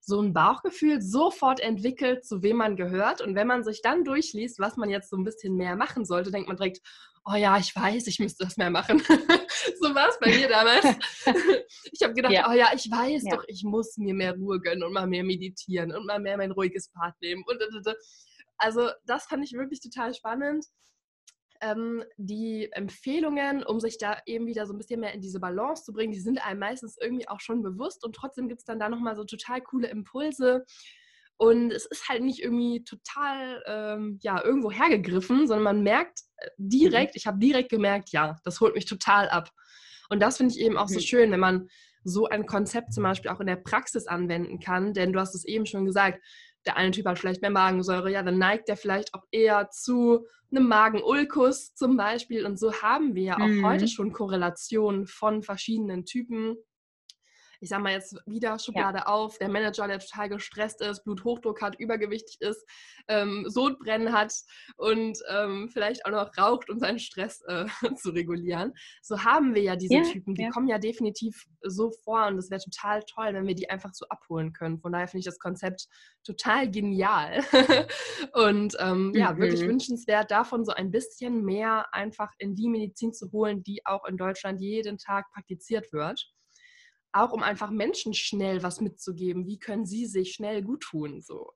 [0.00, 3.20] so ein Bauchgefühl sofort entwickelt, zu wem man gehört.
[3.20, 6.30] Und wenn man sich dann durchliest, was man jetzt so ein bisschen mehr machen sollte,
[6.30, 6.80] denkt man direkt,
[7.24, 8.98] oh ja, ich weiß, ich müsste das mehr machen.
[9.80, 10.84] so war es bei mir damals.
[11.92, 12.48] ich habe gedacht, ja.
[12.50, 13.36] oh ja, ich weiß ja.
[13.36, 16.52] doch, ich muss mir mehr Ruhe gönnen und mal mehr meditieren und mal mehr mein
[16.52, 17.44] ruhiges Part nehmen.
[17.46, 17.96] Und, und, und.
[18.58, 20.66] Also das fand ich wirklich total spannend.
[21.62, 25.84] Ähm, die Empfehlungen, um sich da eben wieder so ein bisschen mehr in diese Balance
[25.84, 28.80] zu bringen, die sind einem meistens irgendwie auch schon bewusst und trotzdem gibt es dann
[28.80, 30.64] da nochmal so total coole Impulse.
[31.38, 36.48] Und es ist halt nicht irgendwie total ähm, ja, irgendwo hergegriffen, sondern man merkt äh,
[36.56, 37.18] direkt, mhm.
[37.18, 39.50] ich habe direkt gemerkt, ja, das holt mich total ab.
[40.08, 41.04] Und das finde ich eben auch so mhm.
[41.04, 41.68] schön, wenn man
[42.04, 44.92] so ein Konzept zum Beispiel auch in der Praxis anwenden kann.
[44.92, 46.20] Denn du hast es eben schon gesagt,
[46.66, 50.26] der eine Typ hat vielleicht mehr Magensäure, ja, dann neigt der vielleicht auch eher zu
[50.50, 52.46] einem Magenulkus zum Beispiel.
[52.46, 53.66] Und so haben wir ja auch mhm.
[53.66, 56.56] heute schon Korrelationen von verschiedenen Typen
[57.62, 59.06] ich sag mal jetzt wieder Schublade ja.
[59.06, 62.66] auf, der Manager, der total gestresst ist, Bluthochdruck hat, übergewichtig ist,
[63.06, 64.34] ähm, Sodbrennen hat
[64.76, 68.72] und ähm, vielleicht auch noch raucht, um seinen Stress äh, zu regulieren.
[69.00, 70.50] So haben wir ja diese ja, Typen, die ja.
[70.50, 74.06] kommen ja definitiv so vor und es wäre total toll, wenn wir die einfach so
[74.08, 74.80] abholen können.
[74.80, 75.86] Von daher finde ich das Konzept
[76.24, 77.44] total genial
[78.32, 79.14] und ähm, mhm.
[79.14, 83.86] ja, wirklich wünschenswert, davon so ein bisschen mehr einfach in die Medizin zu holen, die
[83.86, 86.31] auch in Deutschland jeden Tag praktiziert wird
[87.12, 89.46] auch um einfach Menschen schnell was mitzugeben.
[89.46, 91.20] Wie können sie sich schnell gut tun?
[91.20, 91.52] So.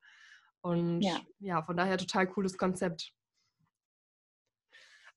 [0.60, 3.12] Und ja, ja von daher total cooles Konzept.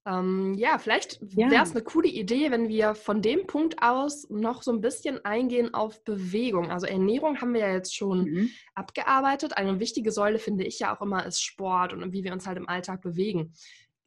[0.05, 1.51] Ähm, ja, vielleicht ja.
[1.51, 5.23] wäre es eine coole Idee, wenn wir von dem Punkt aus noch so ein bisschen
[5.25, 6.71] eingehen auf Bewegung.
[6.71, 8.49] Also Ernährung haben wir ja jetzt schon mhm.
[8.75, 9.57] abgearbeitet.
[9.57, 12.57] Eine wichtige Säule finde ich ja auch immer ist Sport und wie wir uns halt
[12.57, 13.53] im Alltag bewegen.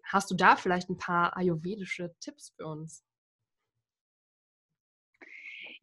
[0.02, 3.04] Hast du da vielleicht ein paar ayurvedische Tipps für uns?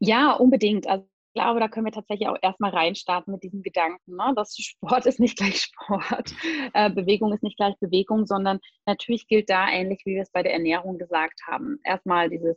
[0.00, 0.88] Ja, unbedingt.
[0.88, 4.32] Also ich glaube, da können wir tatsächlich auch erstmal reinstarten mit diesem Gedanken, ne?
[4.34, 6.34] dass Sport ist nicht gleich Sport,
[6.74, 10.42] äh, Bewegung ist nicht gleich Bewegung, sondern natürlich gilt da ähnlich, wie wir es bei
[10.42, 11.78] der Ernährung gesagt haben.
[11.84, 12.56] Erstmal dieses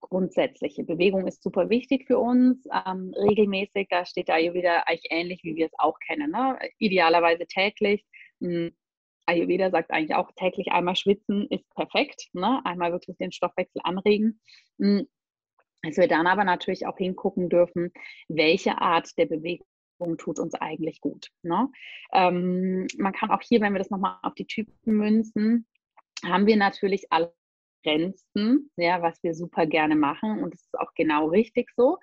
[0.00, 0.84] grundsätzliche.
[0.84, 5.56] Bewegung ist super wichtig für uns, ähm, regelmäßig, da steht da wieder eigentlich ähnlich, wie
[5.56, 6.30] wir es auch kennen.
[6.30, 6.58] Ne?
[6.78, 8.04] Idealerweise täglich.
[8.40, 8.72] Hm.
[9.26, 12.28] Ayurveda sagt eigentlich auch, täglich einmal schwitzen ist perfekt.
[12.32, 12.60] Ne?
[12.64, 14.40] Einmal wirklich den Stoffwechsel anregen.
[14.78, 15.06] Hm
[15.82, 17.92] dass wir dann aber natürlich auch hingucken dürfen,
[18.28, 19.66] welche Art der Bewegung
[20.18, 21.28] tut uns eigentlich gut.
[21.42, 21.68] Ne?
[22.12, 25.66] Ähm, man kann auch hier, wenn wir das nochmal auf die Typen münzen,
[26.24, 27.34] haben wir natürlich alle
[27.82, 31.98] Grenzen, ja, was wir super gerne machen und das ist auch genau richtig so.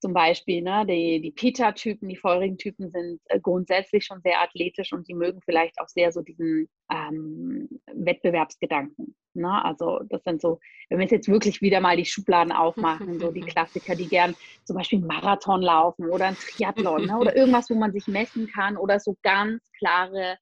[0.00, 4.92] Zum Beispiel, ne, die, die Pita-Typen, die feurigen Typen sind äh, grundsätzlich schon sehr athletisch
[4.92, 9.14] und die mögen vielleicht auch sehr so diesen ähm, Wettbewerbsgedanken.
[9.34, 9.64] Ne?
[9.64, 10.58] Also das sind so,
[10.88, 14.34] wenn wir jetzt wirklich wieder mal die Schubladen aufmachen, so die Klassiker, die gern
[14.64, 17.18] zum Beispiel einen Marathon laufen oder ein Triathlon ne?
[17.18, 20.38] oder irgendwas, wo man sich messen kann oder so ganz klare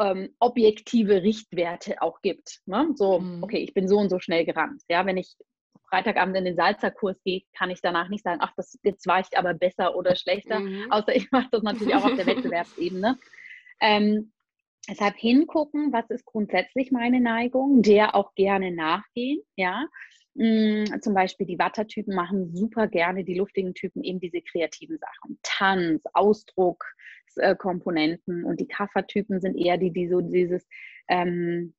[0.00, 2.60] ähm, objektive Richtwerte auch gibt.
[2.66, 2.90] Ne?
[2.96, 3.42] So, mhm.
[3.42, 4.82] okay, ich bin so und so schnell gerannt.
[4.88, 5.36] Ja, wenn ich
[5.92, 9.36] Freitagabend in den Salzerkurs gehe, kann ich danach nicht sagen, ach, das, jetzt war ich
[9.36, 10.60] aber besser oder schlechter.
[10.60, 10.90] Mhm.
[10.90, 13.18] Außer ich mache das natürlich auch auf der Wettbewerbsebene.
[13.78, 14.32] Ähm,
[14.88, 19.86] deshalb hingucken, was ist grundsätzlich meine Neigung, der auch gerne nachgehen, ja.
[20.34, 25.38] Mm, zum Beispiel die Wattertypen machen super gerne, die luftigen Typen eben diese kreativen Sachen.
[25.42, 26.86] Tanz, Ausdruck,
[27.36, 30.66] äh, Komponenten und die Kaffertypen sind eher die, die so dieses
[31.08, 31.74] ähm,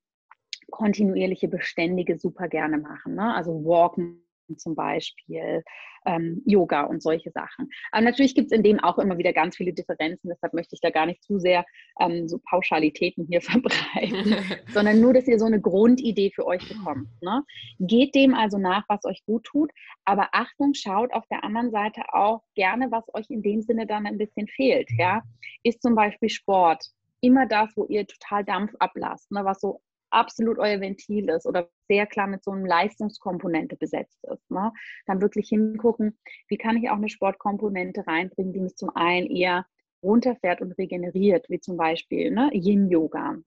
[0.72, 3.16] kontinuierliche, beständige super gerne machen.
[3.16, 3.34] Ne?
[3.34, 4.24] Also Walken
[4.58, 5.64] zum Beispiel,
[6.06, 7.70] ähm, Yoga und solche Sachen.
[7.92, 10.82] Aber natürlich gibt es in dem auch immer wieder ganz viele Differenzen, deshalb möchte ich
[10.82, 11.66] da gar nicht zu sehr
[12.00, 14.36] ähm, so Pauschalitäten hier verbreiten,
[14.74, 17.08] sondern nur, dass ihr so eine Grundidee für euch bekommt.
[17.22, 17.42] Ne?
[17.80, 19.72] Geht dem also nach, was euch gut tut,
[20.04, 24.06] aber Achtung, schaut auf der anderen Seite auch gerne, was euch in dem Sinne dann
[24.06, 24.90] ein bisschen fehlt.
[24.98, 25.22] Ja?
[25.64, 26.84] Ist zum Beispiel Sport
[27.22, 29.46] immer das, wo ihr total Dampf ablasst, ne?
[29.46, 29.80] was so
[30.14, 34.50] absolut euer Ventil ist oder sehr klar mit so einer Leistungskomponente besetzt ist.
[34.52, 34.72] Ne?
[35.06, 39.66] Dann wirklich hingucken, wie kann ich auch eine Sportkomponente reinbringen, die mich zum einen eher
[40.02, 43.38] runterfährt und regeneriert, wie zum Beispiel ne, Yin-Yoga.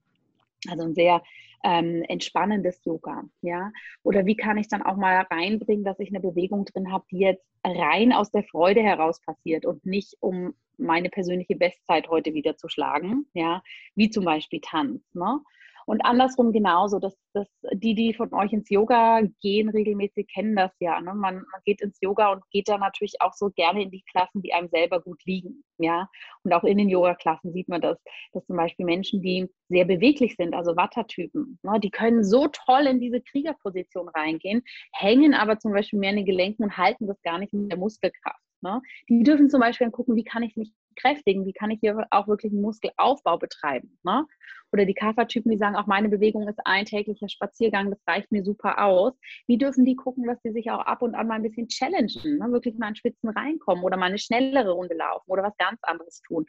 [0.69, 1.23] Also ein sehr
[1.65, 3.71] ähm, entspannendes Yoga, ja.
[4.03, 7.19] Oder wie kann ich dann auch mal reinbringen, dass ich eine Bewegung drin habe, die
[7.19, 12.57] jetzt rein aus der Freude heraus passiert und nicht um meine persönliche Bestzeit heute wieder
[12.57, 13.63] zu schlagen, ja,
[13.95, 15.03] wie zum Beispiel Tanz.
[15.15, 15.41] Ne?
[15.87, 20.73] Und andersrum genauso, dass, dass die, die von euch ins Yoga gehen, regelmäßig kennen das
[20.81, 21.01] ja.
[21.01, 21.15] Ne?
[21.15, 24.43] Man, man geht ins Yoga und geht da natürlich auch so gerne in die Klassen,
[24.43, 25.63] die einem selber gut liegen.
[25.79, 26.09] Ja?
[26.43, 27.99] Und auch in den Yoga-Klassen sieht man das,
[28.33, 31.79] dass zum Beispiel Menschen, die sehr beweglich sind, also Watter-Typen, ne?
[31.79, 36.27] die können so toll in diese Kriegerposition reingehen, hängen aber zum Beispiel mehr in den
[36.27, 38.41] Gelenken und halten das gar nicht mit der Muskelkraft.
[38.61, 38.83] Ne?
[39.09, 42.29] Die dürfen zum Beispiel gucken, wie kann ich mich kräftigen, wie kann ich hier auch
[42.29, 43.99] wirklich einen Muskelaufbau betreiben.
[44.03, 44.27] Ne?
[44.73, 48.45] Oder die Kaffertypen, die sagen, auch meine Bewegung ist ein täglicher Spaziergang, das reicht mir
[48.45, 49.15] super aus.
[49.47, 52.39] Wie dürfen die gucken, dass sie sich auch ab und an mal ein bisschen challengen,
[52.39, 52.47] ne?
[52.51, 56.21] wirklich mal in Spitzen reinkommen oder mal eine schnellere Runde laufen oder was ganz anderes
[56.23, 56.47] tun.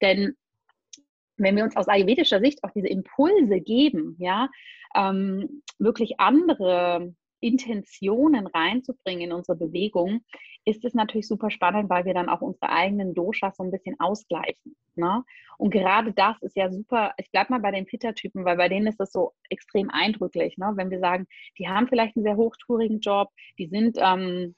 [0.00, 0.34] Denn
[1.36, 4.48] wenn wir uns aus ayurvedischer Sicht auch diese Impulse geben, ja,
[4.94, 10.20] ähm, wirklich andere Intentionen reinzubringen in unsere Bewegung,
[10.64, 13.98] ist es natürlich super spannend, weil wir dann auch unsere eigenen Doshas so ein bisschen
[14.00, 14.76] ausgleichen.
[14.96, 15.24] Ne?
[15.56, 18.86] Und gerade das ist ja super, ich bleibe mal bei den Pitta-Typen, weil bei denen
[18.86, 20.72] ist das so extrem eindrücklich, ne?
[20.74, 21.26] wenn wir sagen,
[21.58, 24.54] die haben vielleicht einen sehr hochtourigen Job, die sind ähm,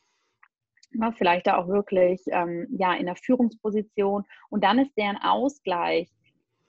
[0.93, 6.11] na, vielleicht da auch wirklich ähm, ja, in der Führungsposition und dann ist deren Ausgleich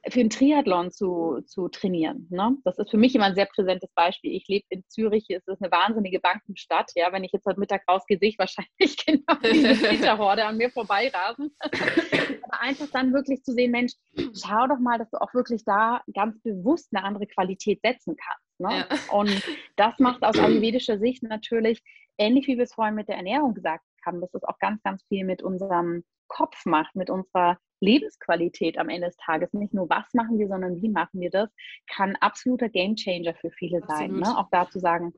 [0.10, 2.28] für einen Triathlon zu, zu trainieren.
[2.32, 2.58] Ne?
[2.64, 4.36] Das ist für mich immer ein sehr präsentes Beispiel.
[4.36, 6.92] Ich lebe in Zürich, es ist eine wahnsinnige Bankenstadt.
[6.96, 8.70] Ja, wenn ich jetzt heute Mittag rausgehe, sehe ich wahrscheinlich
[9.06, 11.56] genau diese Peterhorde an mir vorbeirasen.
[11.60, 16.02] Aber einfach dann wirklich zu sehen, Mensch, schau doch mal, dass du auch wirklich da
[16.14, 18.60] ganz bewusst eine andere Qualität setzen kannst.
[18.60, 18.86] Ne?
[18.90, 19.16] Ja.
[19.16, 19.44] Und
[19.76, 21.82] das macht aus ayurvedischer Sicht natürlich,
[22.18, 25.04] ähnlich wie wir es vorhin mit der Ernährung gesagt haben, dass es auch ganz, ganz
[25.08, 29.52] viel mit unserem Kopf macht, mit unserer Lebensqualität am Ende des Tages.
[29.54, 31.50] Nicht nur was machen wir, sondern wie machen wir das,
[31.94, 34.00] kann absoluter Gamechanger für viele Absolut.
[34.00, 34.20] sein.
[34.20, 34.38] Ne?
[34.38, 35.14] Auch da zu sagen,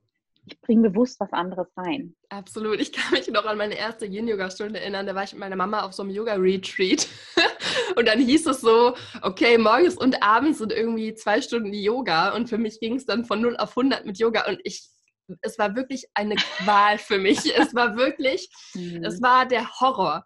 [0.46, 2.16] ich bringe bewusst was anderes rein.
[2.30, 2.80] Absolut.
[2.82, 5.06] Ich kann mich noch an meine erste Yin-Yoga-Stunde erinnern.
[5.06, 7.08] Da war ich mit meiner Mama auf so einem Yoga-Retreat.
[7.96, 12.36] und dann hieß es so, okay, morgens und abends sind irgendwie zwei Stunden Yoga.
[12.36, 14.46] Und für mich ging es dann von 0 auf 100 mit Yoga.
[14.50, 14.86] Und ich,
[15.42, 17.40] es war wirklich eine Qual für mich.
[17.58, 19.04] Es war wirklich, mhm.
[19.06, 20.26] es war der Horror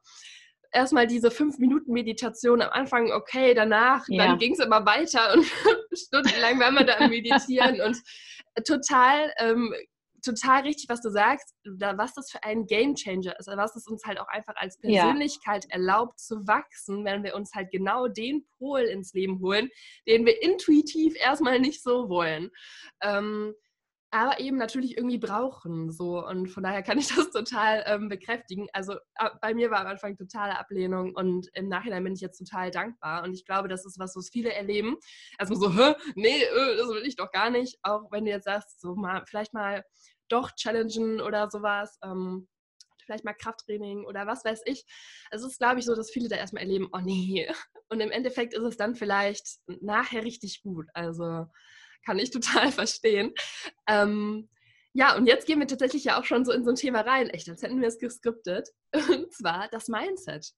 [0.71, 4.25] erstmal diese fünf Minuten Meditation am Anfang okay, danach, ja.
[4.25, 5.45] dann ging es immer weiter und
[5.97, 7.97] stundenlang war man da am Meditieren und
[8.65, 9.73] total, ähm,
[10.23, 14.03] total richtig, was du sagst, was das für ein Game Changer ist, was es uns
[14.06, 15.71] halt auch einfach als Persönlichkeit ja.
[15.71, 19.69] erlaubt zu wachsen, wenn wir uns halt genau den Pol ins Leben holen,
[20.08, 22.51] den wir intuitiv erstmal nicht so wollen.
[23.01, 23.53] Ähm,
[24.12, 25.91] aber eben natürlich irgendwie brauchen.
[25.91, 26.26] So.
[26.26, 28.67] Und von daher kann ich das total ähm, bekräftigen.
[28.74, 28.96] Also
[29.41, 33.24] bei mir war am Anfang totale Ablehnung und im Nachhinein bin ich jetzt total dankbar.
[33.24, 34.98] Und ich glaube, das ist was, was viele erleben.
[35.38, 35.96] Erstmal so, Hä?
[36.15, 37.78] nee, äh, das will ich doch gar nicht.
[37.84, 39.84] Auch wenn du jetzt sagst, so mal, vielleicht mal
[40.30, 41.98] doch challengen oder sowas.
[42.04, 42.48] Ähm,
[43.08, 44.86] vielleicht mal Krafttraining oder was weiß ich.
[45.32, 47.50] Es ist, glaube ich, so, dass viele da erstmal erleben, oh nee.
[47.89, 50.88] Und im Endeffekt ist es dann vielleicht nachher richtig gut.
[50.93, 51.46] Also
[52.05, 53.33] kann ich total verstehen.
[53.88, 54.49] Ähm,
[54.93, 57.29] ja, und jetzt gehen wir tatsächlich ja auch schon so in so ein Thema rein.
[57.29, 58.69] Echt, als hätten wir es geskriptet.
[58.93, 60.53] Und zwar das Mindset.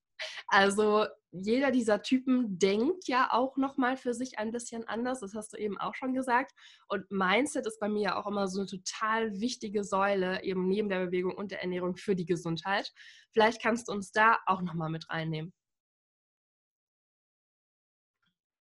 [0.47, 5.19] Also jeder dieser Typen denkt ja auch nochmal für sich ein bisschen anders.
[5.19, 6.53] Das hast du eben auch schon gesagt.
[6.87, 10.87] Und Mindset ist bei mir ja auch immer so eine total wichtige Säule, eben neben
[10.87, 12.91] der Bewegung und der Ernährung für die Gesundheit.
[13.33, 15.53] Vielleicht kannst du uns da auch nochmal mit reinnehmen.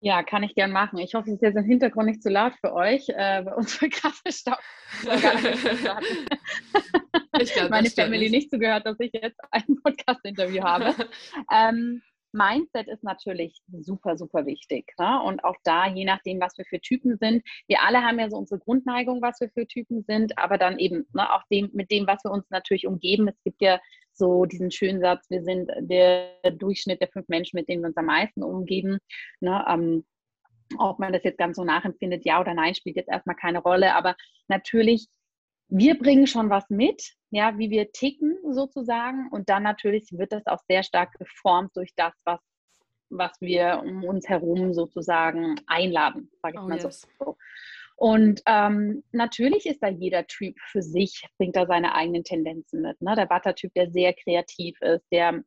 [0.01, 0.97] Ja, kann ich gern machen.
[0.99, 3.09] Ich hoffe, es ist jetzt im Hintergrund nicht zu laut für euch.
[3.09, 4.57] Äh, bei uns wird gerade Staub.
[7.69, 10.95] Meine Family nicht zugehört, dass ich jetzt ein Podcast-Interview habe.
[11.53, 14.93] ähm, Mindset ist natürlich super, super wichtig.
[14.97, 15.21] Ne?
[15.21, 18.37] Und auch da, je nachdem, was wir für Typen sind, wir alle haben ja so
[18.37, 22.07] unsere Grundneigung, was wir für Typen sind, aber dann eben ne, auch dem, mit dem,
[22.07, 23.27] was wir uns natürlich umgeben.
[23.27, 23.81] Es gibt ja
[24.19, 27.97] so diesen schönen Satz, wir sind der Durchschnitt der fünf Menschen, mit denen wir uns
[27.97, 28.99] am meisten umgeben.
[29.39, 29.65] Ne?
[29.67, 30.05] Ähm,
[30.77, 33.95] ob man das jetzt ganz so nachempfindet, ja oder nein, spielt jetzt erstmal keine Rolle.
[33.95, 34.15] Aber
[34.47, 35.07] natürlich,
[35.67, 39.29] wir bringen schon was mit, ja, wie wir ticken sozusagen.
[39.31, 42.39] Und dann natürlich wird das auch sehr stark geformt durch das, was,
[43.09, 47.07] was wir um uns herum sozusagen einladen, sage ich oh, mal yes.
[47.17, 47.37] so.
[47.99, 53.01] Und ähm, natürlich ist da jeder Typ für sich, bringt da seine eigenen Tendenzen mit.
[53.01, 53.13] Ne?
[53.13, 55.43] Der Watter-Typ, der sehr kreativ ist, der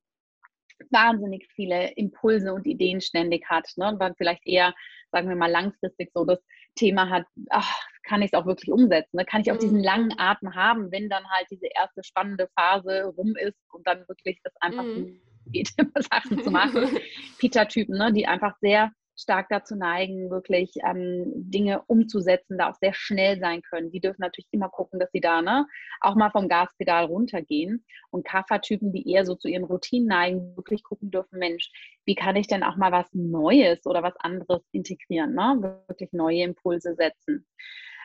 [0.90, 3.88] wahnsinnig viele Impulse und Ideen ständig hat ne?
[3.88, 4.74] und dann vielleicht eher,
[5.12, 6.40] sagen wir mal, langfristig so das
[6.74, 9.16] Thema hat, ach, kann ich es auch wirklich umsetzen?
[9.16, 9.24] Ne?
[9.24, 9.84] Kann ich auch diesen mhm.
[9.84, 14.38] langen Atem haben, wenn dann halt diese erste spannende Phase rum ist und dann wirklich
[14.44, 15.22] das einfach mhm.
[15.46, 15.70] geht,
[16.12, 16.86] Sachen zu machen.
[17.38, 18.12] Peter-Typen, ne?
[18.12, 23.62] die einfach sehr stark dazu neigen, wirklich ähm, Dinge umzusetzen, da auch sehr schnell sein
[23.62, 23.90] können.
[23.90, 25.66] Die dürfen natürlich immer gucken, dass sie da ne,
[26.00, 27.84] auch mal vom Gaspedal runtergehen.
[28.10, 31.70] Und Kaffertypen, die eher so zu ihren Routinen neigen, wirklich gucken dürfen, Mensch,
[32.04, 35.82] wie kann ich denn auch mal was Neues oder was anderes integrieren, ne?
[35.88, 37.46] wirklich neue Impulse setzen.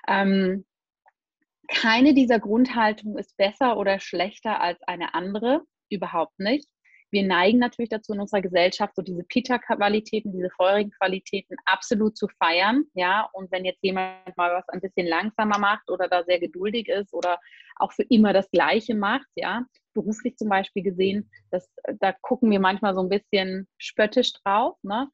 [0.08, 0.66] Ähm,
[1.68, 6.68] keine dieser Grundhaltungen ist besser oder schlechter als eine andere, überhaupt nicht
[7.12, 12.28] wir neigen natürlich dazu in unserer Gesellschaft, so diese Pita-Qualitäten, diese feurigen Qualitäten absolut zu
[12.40, 12.86] feiern.
[12.94, 16.90] Ja, und wenn jetzt jemand mal was ein bisschen langsamer macht oder da sehr geduldig
[16.90, 17.40] ist oder
[17.78, 22.60] auch für immer das Gleiche macht, ja, beruflich zum Beispiel gesehen, das, da gucken wir
[22.60, 24.78] manchmal so ein bisschen spöttisch drauf.
[24.84, 25.10] Ne?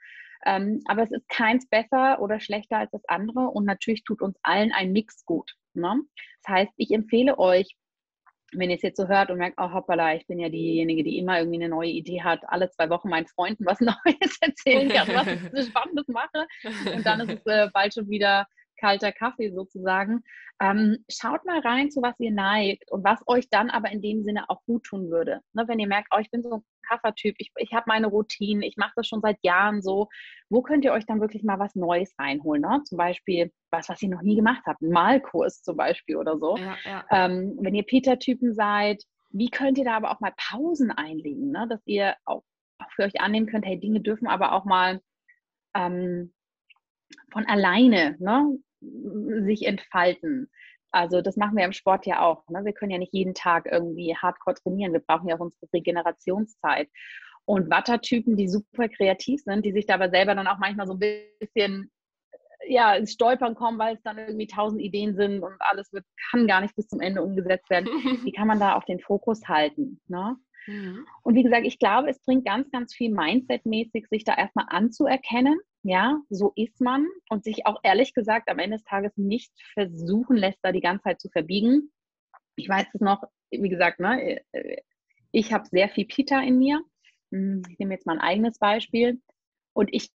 [0.46, 4.38] Ähm, aber es ist keins besser oder schlechter als das andere und natürlich tut uns
[4.44, 5.54] allen ein Mix gut.
[5.74, 6.02] Ne?
[6.44, 7.76] Das heißt, ich empfehle euch,
[8.56, 11.18] wenn ihr es jetzt so hört und merkt, oh hoppala, ich bin ja diejenige, die
[11.18, 15.08] immer irgendwie eine neue Idee hat, alle zwei Wochen meinen Freunden was Neues erzählen kann,
[15.16, 16.48] was ich so Spannendes mache.
[16.94, 18.48] Und dann ist es äh, bald schon wieder
[18.78, 20.24] kalter Kaffee sozusagen.
[20.62, 24.24] Ähm, schaut mal rein, zu was ihr neigt und was euch dann aber in dem
[24.24, 25.42] Sinne auch gut tun würde.
[25.54, 28.66] Ne, wenn ihr merkt, oh, ich bin so ein Kaffertyp, ich, ich habe meine Routine,
[28.66, 30.10] ich mache das schon seit Jahren so,
[30.50, 32.62] wo könnt ihr euch dann wirklich mal was Neues reinholen?
[32.62, 32.82] Ne?
[32.86, 36.58] Zum Beispiel was, was ihr noch nie gemacht habt, ein Malkurs zum Beispiel oder so.
[36.58, 37.06] Ja, ja.
[37.10, 41.68] Ähm, wenn ihr Peter-Typen seid, wie könnt ihr da aber auch mal Pausen einlegen, ne?
[41.68, 42.44] dass ihr auch,
[42.78, 45.02] auch für euch annehmen könnt, hey, Dinge dürfen aber auch mal
[45.76, 46.34] ähm,
[47.32, 48.58] von alleine ne,
[49.46, 50.50] sich entfalten.
[50.92, 52.48] Also das machen wir im Sport ja auch.
[52.50, 52.64] Ne?
[52.66, 54.94] Wir können ja nicht jeden Tag irgendwie hardcore trainieren.
[54.94, 56.90] Wir brauchen ja auch unsere Regenerationszeit.
[57.46, 60.94] Und Wattertypen, die super kreativ sind, die sich da aber selber dann auch manchmal so
[60.94, 61.92] ein bisschen
[62.68, 66.48] ja, ins Stolpern kommen, weil es dann irgendwie tausend Ideen sind und alles wird, kann
[66.48, 67.88] gar nicht bis zum Ende umgesetzt werden.
[68.24, 70.00] Wie kann man da auch den Fokus halten?
[70.08, 70.38] Ne?
[70.68, 71.06] Mhm.
[71.24, 75.60] Und wie gesagt, ich glaube, es bringt ganz, ganz viel Mindset-mäßig, sich da erstmal anzuerkennen.
[75.86, 80.38] Ja, so ist man und sich auch ehrlich gesagt am Ende des Tages nicht versuchen
[80.38, 81.92] lässt, da die ganze Zeit zu verbiegen.
[82.56, 84.78] Ich weiß es noch, wie gesagt, ne, äh,
[85.32, 86.82] ich habe sehr viel Pita in mir.
[87.32, 89.22] Hm, ich nehme jetzt mal ein eigenes Beispiel.
[89.74, 90.10] Und ich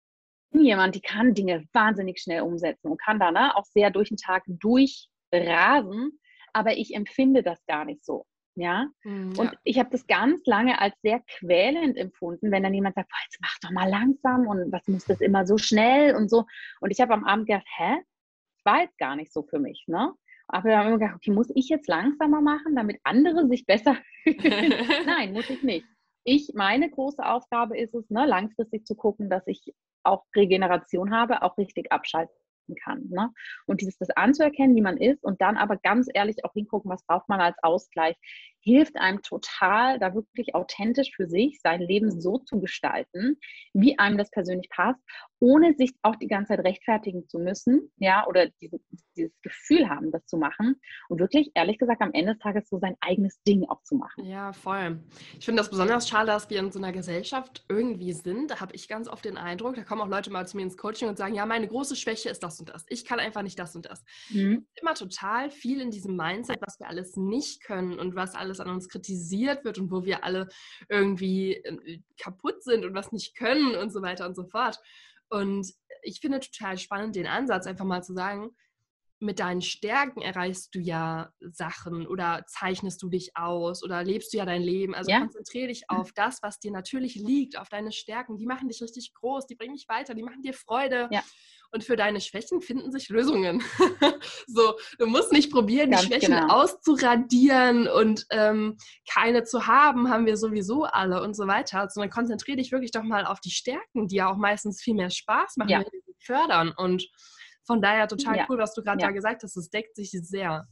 [0.52, 4.10] bin jemand, die kann Dinge wahnsinnig schnell umsetzen und kann da ne, auch sehr durch
[4.10, 6.20] den Tag durchrasen.
[6.54, 8.26] Aber ich empfinde das gar nicht so.
[8.58, 9.54] Ja, mhm, und ja.
[9.66, 13.60] ich habe das ganz lange als sehr quälend empfunden, wenn dann jemand sagt, jetzt mach
[13.62, 16.46] doch mal langsam und was muss das immer so schnell und so.
[16.80, 19.84] Und ich habe am Abend gedacht, hä, das war jetzt gar nicht so für mich,
[19.88, 20.14] ne?
[20.48, 23.66] Aber dann habe ich immer gedacht, okay, muss ich jetzt langsamer machen, damit andere sich
[23.66, 24.74] besser fühlen?
[25.06, 25.86] Nein, muss ich nicht.
[26.24, 31.42] Ich, meine große Aufgabe ist es, ne, langfristig zu gucken, dass ich auch Regeneration habe,
[31.42, 32.34] auch richtig abschalten
[32.74, 33.08] kann.
[33.10, 33.32] Ne?
[33.68, 37.04] Und dieses das anzuerkennen, wie man ist und dann aber ganz ehrlich auch hingucken, was
[37.04, 38.16] braucht man als Ausgleich,
[38.66, 43.38] hilft einem total, da wirklich authentisch für sich sein Leben so zu gestalten,
[43.74, 45.00] wie einem das persönlich passt,
[45.40, 48.80] ohne sich auch die ganze Zeit rechtfertigen zu müssen, ja, oder diese,
[49.16, 52.80] dieses Gefühl haben, das zu machen und wirklich, ehrlich gesagt, am Ende des Tages so
[52.80, 54.26] sein eigenes Ding auch zu machen.
[54.26, 55.00] Ja, voll.
[55.38, 58.50] Ich finde das besonders schade, dass wir in so einer Gesellschaft irgendwie sind.
[58.52, 60.78] Da habe ich ganz oft den Eindruck, da kommen auch Leute mal zu mir ins
[60.78, 62.86] Coaching und sagen, ja, meine große Schwäche ist das und das.
[62.90, 64.04] Ich kann einfach nicht das und das.
[64.30, 64.66] Mhm.
[64.82, 68.70] Immer total viel in diesem Mindset, was wir alles nicht können und was alles an
[68.70, 70.48] uns kritisiert wird und wo wir alle
[70.90, 74.80] irgendwie äh, kaputt sind und was nicht können und so weiter und so fort.
[75.30, 75.68] Und
[76.04, 78.52] ich finde total spannend den Ansatz, einfach mal zu sagen,
[79.20, 84.38] mit deinen Stärken erreichst du ja Sachen oder zeichnest du dich aus oder lebst du
[84.38, 84.94] ja dein Leben.
[84.94, 85.20] Also ja.
[85.20, 88.38] konzentriere dich auf das, was dir natürlich liegt, auf deine Stärken.
[88.38, 91.08] Die machen dich richtig groß, die bringen dich weiter, die machen dir Freude.
[91.12, 91.24] Ja.
[91.72, 93.64] Und für deine Schwächen finden sich Lösungen.
[94.48, 96.54] so, du musst nicht probieren, Ganz die Schwächen genau.
[96.54, 98.78] auszuradieren und ähm,
[99.10, 101.88] keine zu haben, haben wir sowieso alle und so weiter.
[101.90, 105.10] Sondern konzentriere dich wirklich doch mal auf die Stärken, die ja auch meistens viel mehr
[105.10, 105.84] Spaß machen, ja.
[106.20, 106.74] fördern.
[106.76, 107.08] Und
[107.66, 108.46] von daher total ja.
[108.50, 109.08] cool, was du gerade ja.
[109.08, 109.58] da gesagt hast.
[109.58, 110.68] Es deckt sich sehr.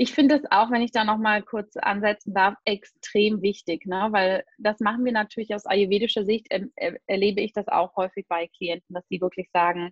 [0.00, 4.08] Ich finde es auch, wenn ich da noch mal kurz ansetzen darf, extrem wichtig, ne?
[4.12, 8.26] weil das machen wir natürlich aus ayurvedischer Sicht, er, er, erlebe ich das auch häufig
[8.28, 9.90] bei Klienten, dass die wirklich sagen,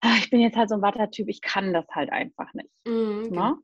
[0.00, 2.70] ah, ich bin jetzt halt so ein Wattertyp, ich kann das halt einfach nicht.
[2.86, 3.34] Mhm, okay.
[3.34, 3.56] ne?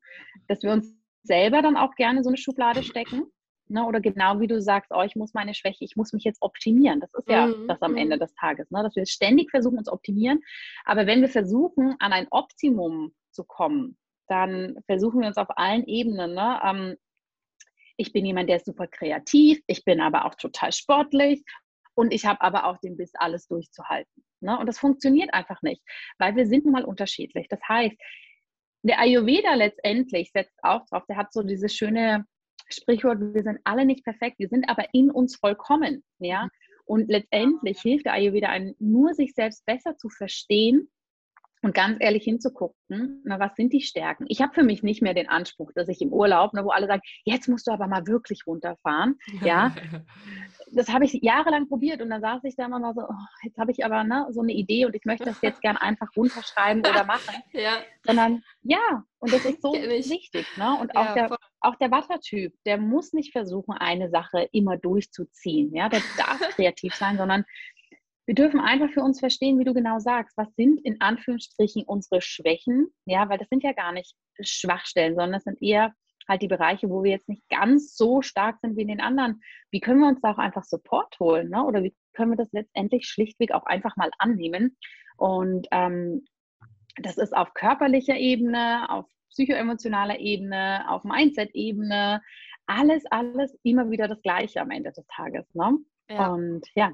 [0.49, 0.93] Dass wir uns
[1.23, 3.31] selber dann auch gerne so eine Schublade stecken.
[3.69, 3.87] Ne?
[3.87, 6.99] Oder genau wie du sagst, oh, ich muss meine Schwäche, ich muss mich jetzt optimieren.
[6.99, 7.69] Das ist ja mhm.
[7.69, 8.21] das am Ende mhm.
[8.21, 8.83] des Tages, ne?
[8.83, 10.41] dass wir ständig versuchen, uns optimieren.
[10.85, 13.97] Aber wenn wir versuchen, an ein Optimum zu kommen,
[14.33, 16.61] dann versuchen wir uns auf allen Ebenen, ne?
[16.64, 16.97] Ähm,
[17.99, 21.45] ich bin jemand, der ist super kreativ, ich bin aber auch total sportlich
[21.95, 24.24] und ich habe aber auch den Biss, alles durchzuhalten.
[24.41, 24.59] Ne?
[24.59, 25.83] Und das funktioniert einfach nicht,
[26.18, 27.47] weil wir sind nun mal unterschiedlich.
[27.49, 27.95] Das heißt,
[28.83, 32.24] der Ayurveda letztendlich setzt auch drauf, der hat so dieses schöne
[32.70, 36.03] Sprichwort, wir sind alle nicht perfekt, wir sind aber in uns vollkommen.
[36.18, 36.49] Ja?
[36.87, 40.91] Und letztendlich hilft der Ayurveda einem nur, sich selbst besser zu verstehen
[41.63, 44.25] und ganz ehrlich hinzugucken, na, was sind die Stärken?
[44.29, 46.89] Ich habe für mich nicht mehr den Anspruch, dass ich im Urlaub, na, wo alle
[46.89, 49.17] sagen, jetzt musst du aber mal wirklich runterfahren.
[49.43, 49.75] Ja,
[50.73, 53.59] das habe ich jahrelang probiert und dann saß ich da immer mal so, oh, jetzt
[53.59, 56.81] habe ich aber ne, so eine Idee und ich möchte das jetzt gern einfach runterschreiben
[56.81, 57.37] oder machen.
[57.53, 57.79] ja.
[58.05, 60.47] Sondern ja, und das ist so wichtig.
[60.57, 60.77] Ne?
[60.81, 65.73] Und auch ja, der, auch der Wassertyp, der muss nicht versuchen, eine Sache immer durchzuziehen.
[65.73, 67.45] Ja, der darf kreativ sein, sondern
[68.27, 72.20] wir dürfen einfach für uns verstehen, wie du genau sagst, was sind in Anführungsstrichen unsere
[72.20, 75.93] Schwächen, ja, weil das sind ja gar nicht Schwachstellen, sondern das sind eher
[76.29, 79.41] halt die Bereiche, wo wir jetzt nicht ganz so stark sind wie in den anderen.
[79.70, 81.64] Wie können wir uns da auch einfach Support holen, ne?
[81.64, 84.77] oder wie können wir das letztendlich schlichtweg auch einfach mal annehmen?
[85.16, 86.25] Und ähm,
[86.97, 92.23] das ist auf körperlicher Ebene, auf psychoemotionaler Ebene, auf Mindset-Ebene,
[92.66, 95.53] alles, alles immer wieder das Gleiche am Ende des Tages.
[95.55, 95.79] Ne?
[96.09, 96.29] Ja.
[96.29, 96.93] Und ja,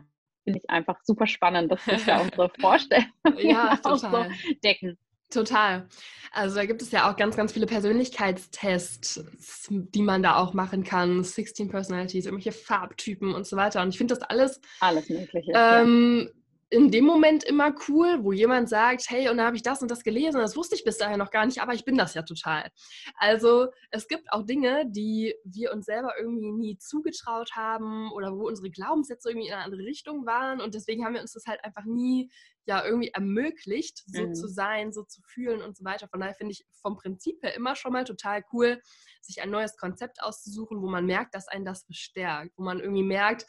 [0.49, 4.26] finde ich einfach super spannend, dass sich da unsere Vorstellungen ja, auch so
[4.64, 4.96] decken.
[5.30, 5.86] Total.
[6.32, 9.24] Also da gibt es ja auch ganz, ganz viele Persönlichkeitstests,
[9.68, 11.22] die man da auch machen kann.
[11.22, 13.82] 16 Personalities, irgendwelche Farbtypen und so weiter.
[13.82, 16.38] Und ich finde das alles, alles Mögliche, ähm, ja
[16.71, 19.91] in dem Moment immer cool, wo jemand sagt, hey, und da habe ich das und
[19.91, 22.14] das gelesen, und das wusste ich bis dahin noch gar nicht, aber ich bin das
[22.14, 22.71] ja total.
[23.16, 28.47] Also es gibt auch Dinge, die wir uns selber irgendwie nie zugetraut haben oder wo
[28.47, 31.64] unsere Glaubenssätze irgendwie in eine andere Richtung waren und deswegen haben wir uns das halt
[31.64, 32.31] einfach nie
[32.69, 34.35] ja irgendwie ermöglicht, so mhm.
[34.35, 36.07] zu sein, so zu fühlen und so weiter.
[36.09, 38.81] Von daher finde ich vom Prinzip her immer schon mal total cool,
[39.21, 43.03] sich ein neues Konzept auszusuchen, wo man merkt, dass einen das bestärkt, wo man irgendwie
[43.03, 43.47] merkt,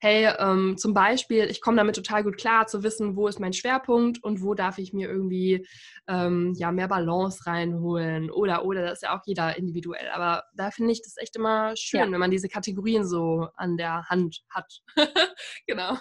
[0.00, 3.52] hey, ähm, zum Beispiel, ich komme damit total gut klar, zu wissen, wo ist mein
[3.52, 5.66] Schwerpunkt und wo darf ich mir irgendwie
[6.06, 10.08] ähm, ja, mehr Balance reinholen oder, oder, das ist ja auch jeder individuell.
[10.10, 12.12] Aber da finde ich das echt immer schön, ja.
[12.12, 14.82] wenn man diese Kategorien so an der Hand hat.
[15.66, 15.96] genau.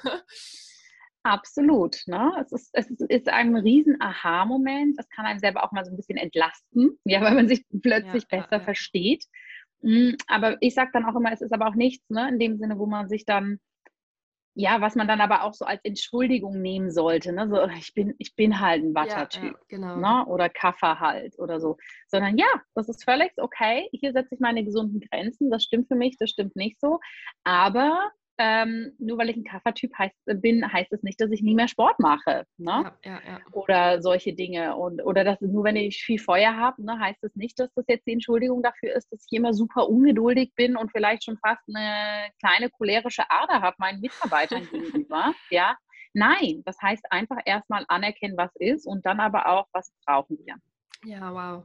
[1.28, 1.98] Absolut.
[2.08, 2.32] Ne?
[2.40, 4.98] Es, ist, es ist ein riesen Aha-Moment.
[4.98, 8.24] Das kann einem selber auch mal so ein bisschen entlasten, ja, weil man sich plötzlich
[8.32, 8.64] ja, besser ja, ja.
[8.64, 9.26] versteht.
[9.82, 12.58] Hm, aber ich sage dann auch immer, es ist aber auch nichts, ne, in dem
[12.58, 13.60] Sinne, wo man sich dann,
[14.56, 17.34] ja, was man dann aber auch so als Entschuldigung nehmen sollte.
[17.34, 17.50] Ne?
[17.50, 19.56] So, ich bin, ich bin halt ein Wattertyp.
[19.68, 19.98] genau.
[19.98, 20.26] Ne?
[20.28, 21.78] Oder Kaffer halt oder so.
[22.08, 23.90] Sondern ja, das ist völlig okay.
[23.92, 25.52] Hier setze ich meine gesunden Grenzen.
[25.52, 27.00] Das stimmt für mich, das stimmt nicht so.
[27.44, 31.56] Aber ähm, nur weil ich ein Kaffertyp heißt, bin, heißt es nicht, dass ich nie
[31.56, 32.46] mehr Sport mache.
[32.58, 32.92] Ne?
[33.04, 33.40] Ja, ja, ja.
[33.52, 34.76] Oder solche Dinge.
[34.76, 37.86] Und, oder dass nur wenn ich viel Feuer habe, ne, heißt es nicht, dass das
[37.88, 41.64] jetzt die Entschuldigung dafür ist, dass ich immer super ungeduldig bin und vielleicht schon fast
[41.68, 45.34] eine kleine cholerische Ader habe meinen Mitarbeitern gegenüber.
[45.50, 45.76] Ja?
[46.14, 50.56] Nein, das heißt einfach erstmal anerkennen, was ist und dann aber auch, was brauchen wir.
[51.06, 51.64] Ja, wow.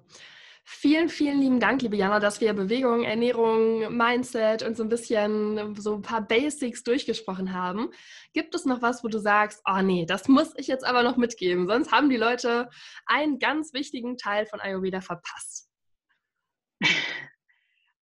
[0.65, 5.75] Vielen, vielen lieben Dank, liebe Jana, dass wir Bewegung, Ernährung, Mindset und so ein bisschen
[5.75, 7.91] so ein paar Basics durchgesprochen haben.
[8.33, 11.17] Gibt es noch was, wo du sagst, oh nee, das muss ich jetzt aber noch
[11.17, 12.71] mitgeben, sonst haben die Leute
[13.07, 15.69] einen ganz wichtigen Teil von Ayurveda verpasst?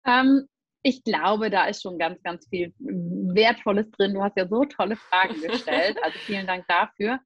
[0.07, 0.47] ähm,
[0.83, 4.15] ich glaube, da ist schon ganz, ganz viel Wertvolles drin.
[4.15, 5.99] Du hast ja so tolle Fragen gestellt.
[6.03, 7.21] Also vielen Dank dafür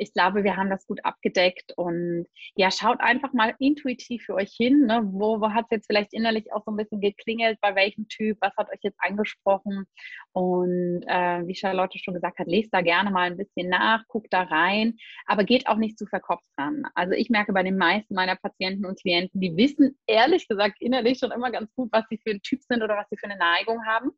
[0.00, 4.52] ich glaube, wir haben das gut abgedeckt und ja, schaut einfach mal intuitiv für euch
[4.56, 4.86] hin.
[4.86, 5.02] Ne?
[5.04, 7.58] Wo, wo hat es jetzt vielleicht innerlich auch so ein bisschen geklingelt?
[7.60, 8.38] Bei welchem Typ?
[8.40, 9.84] Was hat euch jetzt angesprochen?
[10.32, 14.32] Und äh, wie Charlotte schon gesagt hat, lest da gerne mal ein bisschen nach, guckt
[14.32, 14.96] da rein,
[15.26, 16.84] aber geht auch nicht zu verkopft dran.
[16.94, 21.18] Also ich merke bei den meisten meiner Patienten und Klienten, die wissen ehrlich gesagt innerlich
[21.18, 23.38] schon immer ganz gut, was sie für ein Typ sind oder was sie für eine
[23.38, 24.12] Neigung haben.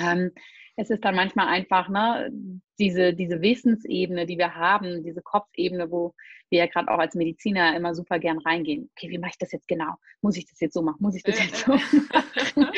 [0.00, 0.30] ähm,
[0.76, 2.30] es ist dann manchmal einfach ne,
[2.78, 6.14] diese, diese Wissensebene, die wir haben, diese Kopfebene, wo
[6.50, 8.90] wir ja gerade auch als Mediziner immer super gern reingehen.
[8.96, 9.94] Okay, wie mache ich das jetzt genau?
[10.20, 10.98] Muss ich das jetzt so machen?
[11.00, 12.08] Muss ich das jetzt so machen?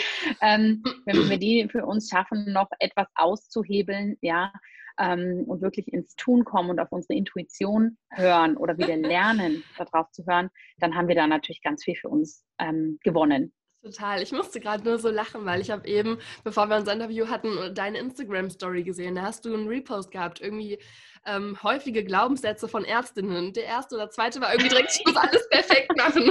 [0.43, 4.53] ähm, wenn wir die für uns schaffen, noch etwas auszuhebeln, ja,
[4.99, 10.11] ähm, und wirklich ins Tun kommen und auf unsere Intuition hören oder wieder lernen, darauf
[10.11, 13.53] zu hören, dann haben wir da natürlich ganz viel für uns ähm, gewonnen.
[13.85, 14.23] Total.
[14.23, 17.75] Ich musste gerade nur so lachen, weil ich habe eben, bevor wir unser Interview hatten,
[17.75, 19.15] deine Instagram-Story gesehen.
[19.15, 20.79] Da hast du einen Repost gehabt, irgendwie
[21.27, 23.53] ähm, häufige Glaubenssätze von Ärztinnen.
[23.53, 26.31] Der erste oder zweite war irgendwie direkt, ich muss alles perfekt machen.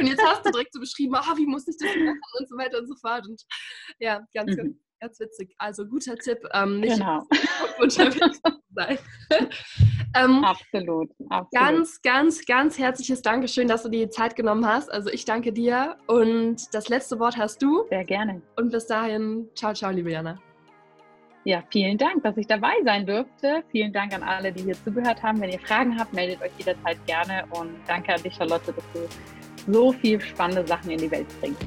[0.00, 2.56] und jetzt hast du direkt so beschrieben, oh, wie muss ich das machen und so
[2.56, 3.26] weiter und so fort.
[3.26, 3.42] Und
[3.98, 4.56] ja, ganz, mhm.
[4.56, 5.54] ganz Ganz witzig.
[5.58, 7.22] Also guter Tipp, ähm, nicht genau.
[7.78, 8.98] unterwegs zu sein.
[10.14, 11.52] ähm, absolut, absolut.
[11.52, 14.90] Ganz, ganz, ganz herzliches Dankeschön, dass du dir die Zeit genommen hast.
[14.90, 17.84] Also ich danke dir und das letzte Wort hast du.
[17.90, 18.40] Sehr gerne.
[18.56, 20.38] Und bis dahin, ciao, ciao, liebe Jana.
[21.44, 23.62] Ja, vielen Dank, dass ich dabei sein durfte.
[23.70, 25.40] Vielen Dank an alle, die hier zugehört haben.
[25.40, 27.44] Wenn ihr Fragen habt, meldet euch jederzeit gerne.
[27.50, 31.62] Und danke an dich, Charlotte, dass du so viele spannende Sachen in die Welt bringst.